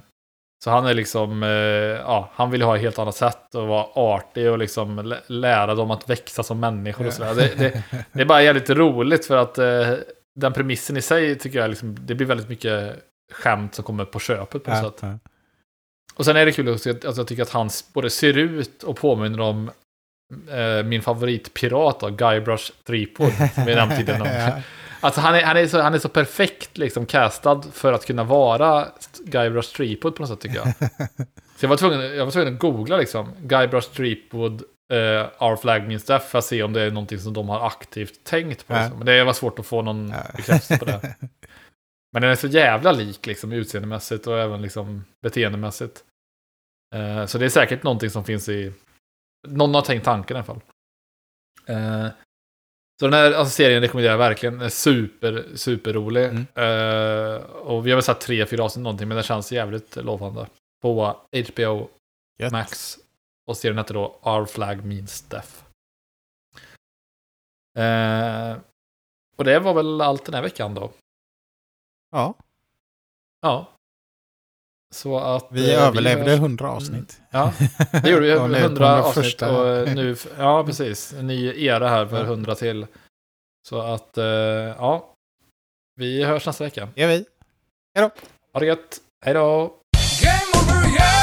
[0.63, 3.85] så han är liksom, eh, ja, han vill ha ett helt annat sätt och vara
[3.95, 7.35] artig och liksom lä- lära dem att växa som människor och sådär.
[7.35, 9.93] Det, det, det är bara jävligt roligt för att eh,
[10.35, 12.95] den premissen i sig tycker jag liksom, det blir väldigt mycket
[13.33, 14.97] skämt som kommer på köpet på något Ja, sätt.
[15.01, 15.17] ja.
[16.15, 18.83] Och sen är det kul också att att jag tycker att han både ser ut
[18.83, 19.71] och påminner om
[20.51, 24.27] eh, min favoritpirat då, Guybrush Threepwood, som vi nämnt någon.
[25.01, 28.23] Alltså han är, han, är så, han är så perfekt liksom castad för att kunna
[28.23, 28.87] vara
[29.19, 30.73] Guybrush Threepwood på något sätt tycker jag.
[31.57, 35.87] Så jag var tvungen, jag var tvungen att googla liksom, Guybrush Threepwood, eh, Our Flag
[35.87, 38.73] Means Death, för att se om det är någonting som de har aktivt tänkt på.
[38.73, 38.79] Ja.
[38.81, 38.97] Liksom.
[38.97, 40.23] Men det var svårt att få någon Ja.
[40.35, 41.15] bekräftelse på det.
[42.13, 46.03] Men den är så jävla lik liksom utseendemässigt och även liksom beteendemässigt.
[46.95, 48.73] Eh, så det är säkert någonting som finns i...
[49.47, 50.61] Någon har tänkt tanken i alla fall.
[51.65, 52.07] Eh,
[53.01, 54.53] så den här alltså, serien rekommenderar jag verkligen.
[54.53, 56.25] Den är super, super rolig.
[56.25, 56.45] Mm.
[56.55, 60.47] Eh, och vi har väl sett tre, fyra avsnitt någonting, men den känns jävligt lovande.
[60.81, 61.17] På
[61.53, 61.89] HBO
[62.39, 62.51] Gött.
[62.51, 62.97] Max.
[63.47, 65.53] Och serien heter då Our Flag Means Death.
[67.77, 68.57] Eh,
[69.35, 70.91] och det var väl allt den här veckan då.
[72.11, 72.33] Ja,
[73.41, 73.67] Ja.
[74.91, 75.47] Så att...
[75.51, 77.21] vi eh, överlevde hörs- 100 avsnitt.
[77.31, 77.53] Ja,
[78.03, 78.35] det gjorde vi.
[78.39, 79.25] Och nu på 100 den avsnitt.
[79.25, 79.57] första.
[79.57, 81.13] Och eh, nu, ja, precis.
[81.13, 82.23] En ny era här för Ja.
[82.23, 82.85] 100 till.
[83.69, 85.13] Så att, eh, ja.
[85.95, 86.87] Vi hörs nästa vecka.
[86.95, 87.25] gör vi.
[88.53, 88.97] Ha det gött.
[89.25, 89.73] Hej då!
[90.23, 91.20] Game over, yeah!